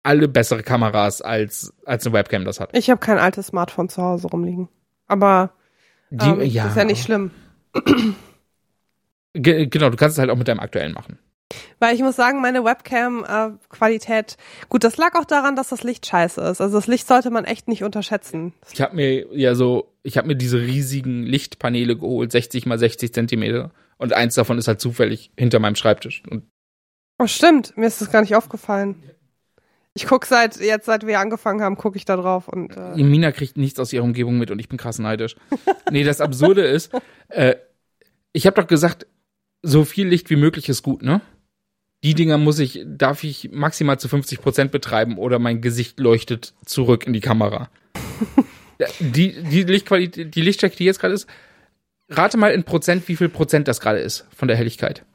[0.04, 2.78] alle bessere Kameras als, als eine Webcam das hat.
[2.78, 4.70] Ich habe kein altes Smartphone zu Hause rumliegen.
[5.08, 5.50] Aber
[6.12, 7.32] Die, ähm, ist ja nicht schlimm.
[9.34, 11.18] Ge genau, du kannst es halt auch mit deinem aktuellen machen.
[11.80, 14.38] Weil ich muss sagen, meine Webcam-Qualität,
[14.70, 16.62] gut, das lag auch daran, dass das Licht scheiße ist.
[16.62, 18.54] Also das Licht sollte man echt nicht unterschätzen.
[18.72, 23.14] Ich habe mir ja so, ich habe mir diese riesigen Lichtpaneele geholt, 60 mal 60
[23.14, 23.72] Zentimeter.
[23.98, 26.24] Und eins davon ist halt zufällig hinter meinem Schreibtisch.
[26.30, 26.44] Und
[27.20, 29.04] Oh, stimmt, mir ist das gar nicht aufgefallen.
[29.94, 33.32] Ich guck seit, jetzt seit wir angefangen haben, gucke ich da drauf und äh, Mina
[33.32, 35.36] kriegt nichts aus ihrer Umgebung mit und ich bin krass neidisch.
[35.92, 36.92] nee, das Absurde ist,
[37.28, 37.56] äh,
[38.34, 39.06] ich habe doch gesagt,
[39.62, 41.22] so viel Licht wie möglich ist gut, ne?
[42.04, 46.54] Die Dinger muss ich, darf ich maximal zu 50 Prozent betreiben oder mein Gesicht leuchtet
[46.66, 47.70] zurück in die Kamera.
[49.00, 51.28] die, die Lichtqualität, die Lichtstärke, die jetzt gerade ist,
[52.10, 55.06] rate mal in Prozent, wie viel Prozent das gerade ist von der Helligkeit.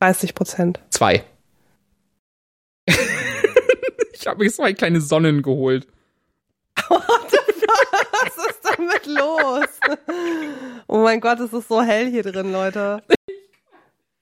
[0.00, 0.80] 30 Prozent.
[0.88, 1.24] Zwei.
[2.86, 5.86] ich habe mir zwei kleine Sonnen geholt.
[6.88, 9.66] Was ist damit los?
[10.86, 13.02] Oh mein Gott, es ist so hell hier drin, Leute.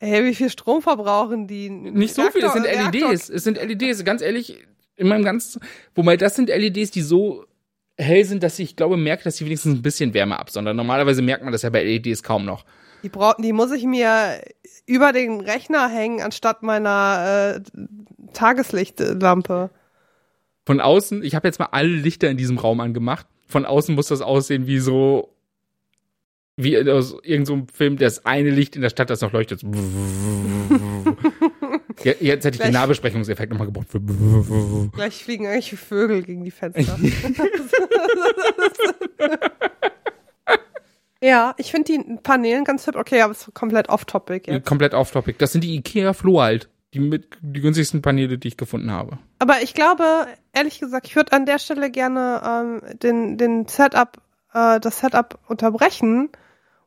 [0.05, 1.71] Hey, wie viel Strom verbrauchen die?
[1.71, 3.29] Nicht so viel, es sind LEDs.
[3.29, 4.59] Es sind LEDs, ganz ehrlich,
[4.97, 5.63] in meinem ganzen.
[5.95, 7.45] Wobei das sind LEDs, die so
[7.97, 10.77] hell sind, dass ich glaube, merke, dass sie wenigstens ein bisschen Wärme absondern.
[10.77, 12.65] Normalerweise merkt man das ja bei LEDs kaum noch.
[13.05, 14.43] Die, brauch, die muss ich mir
[14.87, 17.81] über den Rechner hängen, anstatt meiner äh,
[18.33, 19.71] Tageslichtlampe.
[20.67, 23.29] Von außen, ich habe jetzt mal alle Lichter in diesem Raum angemacht.
[23.47, 25.29] Von außen muss das aussehen wie so.
[26.57, 29.63] Wie aus irgendeinem so einem Film, das eine Licht in der Stadt, das noch leuchtet.
[32.03, 33.89] Jetzt hätte ich den Gleich- Nahbesprechungseffekt nochmal gebraucht.
[34.93, 36.99] Gleich fliegen irgendwelche Vögel gegen die Fenster.
[41.25, 42.99] Ja, ich finde die Paneelen ganz hübsch.
[42.99, 44.67] Okay, aber es ist komplett off-topic jetzt.
[44.67, 45.39] Komplett off-topic.
[45.39, 46.69] Das sind die Ikea Flohalt.
[46.95, 49.19] Die mit die günstigsten Paneele, die ich gefunden habe.
[49.39, 54.19] Aber ich glaube, ehrlich gesagt, ich würde an der Stelle gerne ähm, den, den Setup,
[54.55, 56.31] äh, das Setup unterbrechen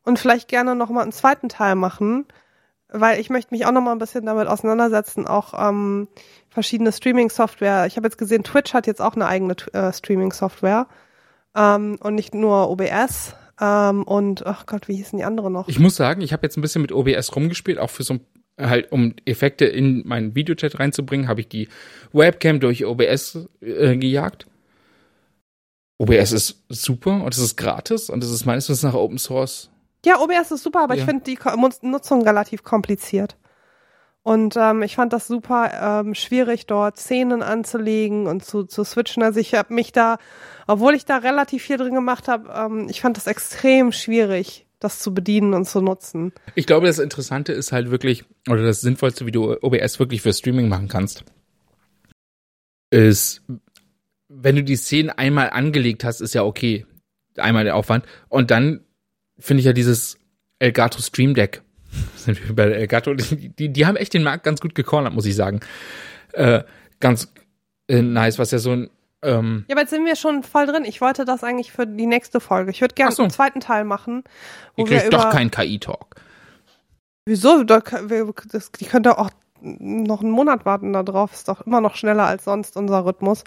[0.04, 2.26] und vielleicht gerne nochmal einen zweiten Teil machen,
[2.88, 6.08] weil ich möchte mich auch nochmal ein bisschen damit auseinandersetzen, auch ähm,
[6.48, 7.86] verschiedene Streaming-Software.
[7.86, 10.86] Ich habe jetzt gesehen, Twitch hat jetzt auch eine eigene äh, Streaming-Software
[11.54, 13.34] ähm, und nicht nur OBS.
[13.60, 15.68] Ähm, und ach Gott, wie hießen die andere noch?
[15.68, 18.20] Ich muss sagen, ich habe jetzt ein bisschen mit OBS rumgespielt, auch für so
[18.58, 21.68] halt um Effekte in meinen Videochat reinzubringen, habe ich die
[22.12, 24.46] Webcam durch OBS äh, gejagt.
[25.98, 29.70] OBS ist super und es ist gratis und es ist meines Wissens nach Open Source.
[30.04, 31.00] Ja, OBS ist super, aber Ja.
[31.00, 31.38] ich finde die
[31.82, 33.36] Nutzung relativ kompliziert.
[34.22, 39.22] Und ähm, ich fand das super ähm, schwierig, dort Szenen anzulegen und zu, zu switchen.
[39.22, 40.18] Also ich habe mich da,
[40.66, 44.98] obwohl ich da relativ viel drin gemacht habe, ähm, ich fand das extrem schwierig, das
[44.98, 46.32] zu bedienen und zu nutzen.
[46.56, 50.32] Ich glaube, das Interessante ist halt wirklich, oder das Sinnvollste, wie du OBS wirklich für
[50.32, 51.24] Streaming machen kannst,
[52.90, 53.42] ist,
[54.38, 56.86] wenn du die Szenen einmal angelegt hast, ist ja okay.
[57.36, 58.04] Einmal der Aufwand.
[58.28, 58.80] Und dann
[59.38, 60.18] finde ich ja dieses
[60.58, 61.62] Elgato Stream Deck.
[62.16, 63.14] Sind wir bei Elgato?
[63.14, 65.60] Die, die, die haben echt den Markt ganz gut gecornert, muss ich sagen.
[66.32, 66.62] Äh,
[67.00, 67.32] ganz
[67.88, 68.90] äh, nice, was ja so ein,
[69.22, 70.84] ähm, Ja, aber jetzt sind wir schon voll drin.
[70.84, 72.70] Ich wollte das eigentlich für die nächste Folge.
[72.70, 73.22] Ich würde gerne so.
[73.22, 74.24] einen zweiten Teil machen.
[74.76, 76.16] Wo ihr kriegt doch keinen KI-Talk.
[77.26, 77.64] Wieso?
[77.64, 79.30] Da, kann- wir- das, die könnt ihr auch
[79.60, 81.32] noch einen Monat warten da drauf.
[81.32, 83.44] Ist doch immer noch schneller als sonst unser Rhythmus.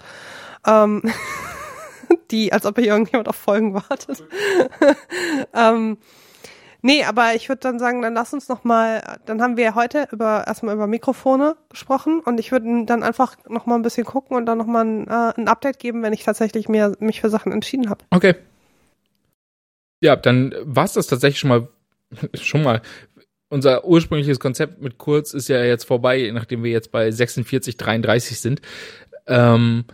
[0.66, 1.02] Ähm,
[2.30, 4.24] die, als ob hier irgendjemand auf Folgen wartet.
[5.54, 5.98] ähm,
[6.82, 10.08] nee, aber ich würde dann sagen, dann lass uns noch mal, dann haben wir heute
[10.10, 14.36] über erstmal über Mikrofone gesprochen und ich würde dann einfach noch mal ein bisschen gucken
[14.36, 17.30] und dann noch mal ein, äh, ein Update geben, wenn ich tatsächlich mir mich für
[17.30, 18.04] Sachen entschieden habe.
[18.10, 18.34] Okay.
[20.02, 21.68] Ja, dann war's das tatsächlich schon mal,
[22.34, 22.80] schon mal.
[23.50, 28.40] Unser ursprüngliches Konzept mit kurz ist ja jetzt vorbei, nachdem wir jetzt bei 46, 33
[28.40, 28.62] sind.
[29.26, 29.84] Ähm,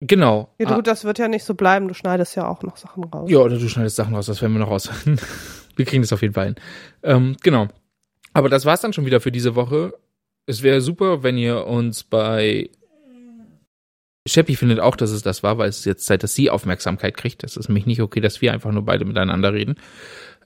[0.00, 0.48] genau.
[0.58, 1.86] Ja, Ah, gut, das wird ja nicht so bleiben.
[1.86, 3.30] Du schneidest ja auch noch Sachen raus.
[3.30, 4.88] ja, oder du schneidest Sachen raus, das werden wir noch raus.
[5.76, 6.54] wir kriegen das auf jeden Fall hin.
[7.02, 7.68] Ähm, genau.
[8.32, 9.92] Aber das war's dann schon wieder für diese Woche.
[10.46, 12.70] Es wäre super, wenn ihr uns bei
[14.26, 17.16] Sheppi findet auch, dass es das war, weil es ist jetzt Zeit, dass sie Aufmerksamkeit
[17.16, 17.42] kriegt.
[17.42, 19.76] Das ist nämlich nicht okay, dass wir einfach nur beide miteinander reden.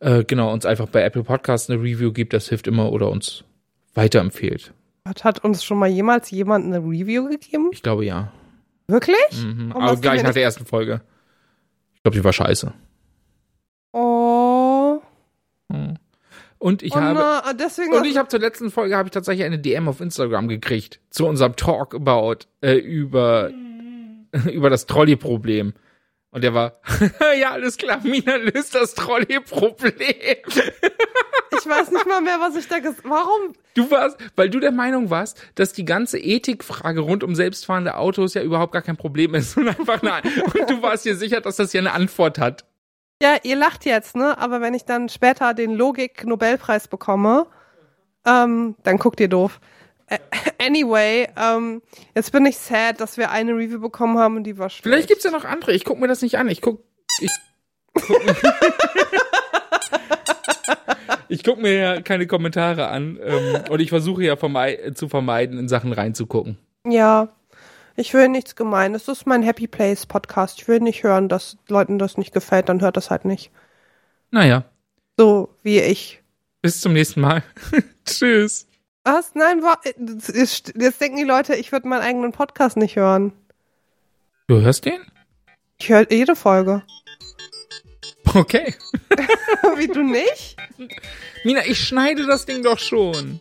[0.04, 3.42] Äh, genau, uns einfach bei Apple Podcasts eine Review gibt, das hilft immer oder uns
[3.94, 4.74] weiterempfehlt.
[5.06, 7.70] Hat, hat uns schon mal jemals jemand eine Review gegeben?
[7.72, 8.30] Ich glaube ja.
[8.86, 9.16] Wirklich?
[9.42, 9.72] Mhm.
[9.72, 11.00] Aber gleich nach der ersten Folge.
[11.94, 12.74] Ich glaube, die war scheiße.
[13.92, 15.00] Oh.
[15.68, 15.94] Mhm.
[16.58, 17.14] Und ich oh habe.
[17.14, 17.94] na, deswegen.
[17.94, 21.26] Und ich habe zur letzten Folge habe ich tatsächlich eine DM auf Instagram gekriegt zu
[21.26, 23.50] unserem Talk about äh, über
[24.52, 25.72] über das Trolley-Problem.
[26.34, 26.80] Und der war,
[27.38, 29.84] ja, alles klar, Mina löst das Trolley-Problem.
[30.48, 33.52] ich weiß nicht mal mehr, was ich da gesagt Warum?
[33.74, 38.34] Du warst, weil du der Meinung warst, dass die ganze Ethikfrage rund um selbstfahrende Autos
[38.34, 41.54] ja überhaupt gar kein Problem ist und einfach eine, und du warst dir sicher, dass
[41.54, 42.64] das ja eine Antwort hat.
[43.22, 44.36] Ja, ihr lacht jetzt, ne?
[44.36, 47.46] Aber wenn ich dann später den Logik-Nobelpreis bekomme,
[48.26, 49.60] ähm, dann guckt ihr doof.
[50.10, 50.20] Ä-
[50.66, 51.82] Anyway, ähm,
[52.14, 54.82] jetzt bin ich sad, dass wir eine Review bekommen haben und die war schlecht.
[54.84, 55.72] Vielleicht gibt's ja noch andere.
[55.72, 56.48] Ich guck mir das nicht an.
[56.48, 56.82] Ich guck,
[57.20, 57.30] ich,
[57.94, 58.34] guck mir,
[61.28, 65.58] ich guck mir ja keine Kommentare an ähm, und ich versuche ja vermei zu vermeiden,
[65.58, 66.58] in Sachen reinzugucken.
[66.86, 67.28] Ja,
[67.96, 69.04] ich will nichts Gemeines.
[69.06, 70.60] Das ist mein Happy Place Podcast.
[70.60, 73.50] Ich will nicht hören, dass Leuten das nicht gefällt, dann hört das halt nicht.
[74.30, 74.64] Naja,
[75.16, 76.22] So wie ich.
[76.62, 77.42] bis zum nächsten Mal.
[78.04, 78.66] Tschüss.
[79.04, 79.34] Was?
[79.34, 83.32] Nein, wa jetzt jetzt denken die Leute, ich würde meinen eigenen Podcast nicht hören.
[84.46, 85.00] Du hörst den?
[85.78, 86.82] Ich höre jede Folge.
[88.36, 88.74] Okay.
[89.76, 90.56] wie du nicht?
[91.44, 93.40] Mina, ich schneide das Ding doch schon.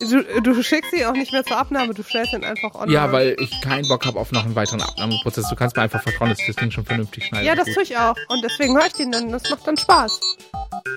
[0.00, 2.92] Du, du schickst sie auch nicht mehr zur Abnahme, du stellst ihn einfach online.
[2.92, 5.48] Ja, weil ich keinen Bock habe auf noch einen weiteren Abnahmeprozess.
[5.48, 7.46] Du kannst mir einfach vertrauen, dass ich das Ding schon vernünftig schneide.
[7.46, 8.16] Ja, das tue ich auch.
[8.28, 9.30] Und deswegen höre ich den dann.
[9.30, 10.20] Das macht dann Spaß.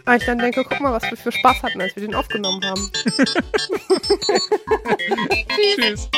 [0.06, 2.64] Weil ich dann denke, guck mal, was wir für Spaß hatten, als wir den aufgenommen
[2.66, 2.92] haben.
[5.76, 6.10] Tschüss.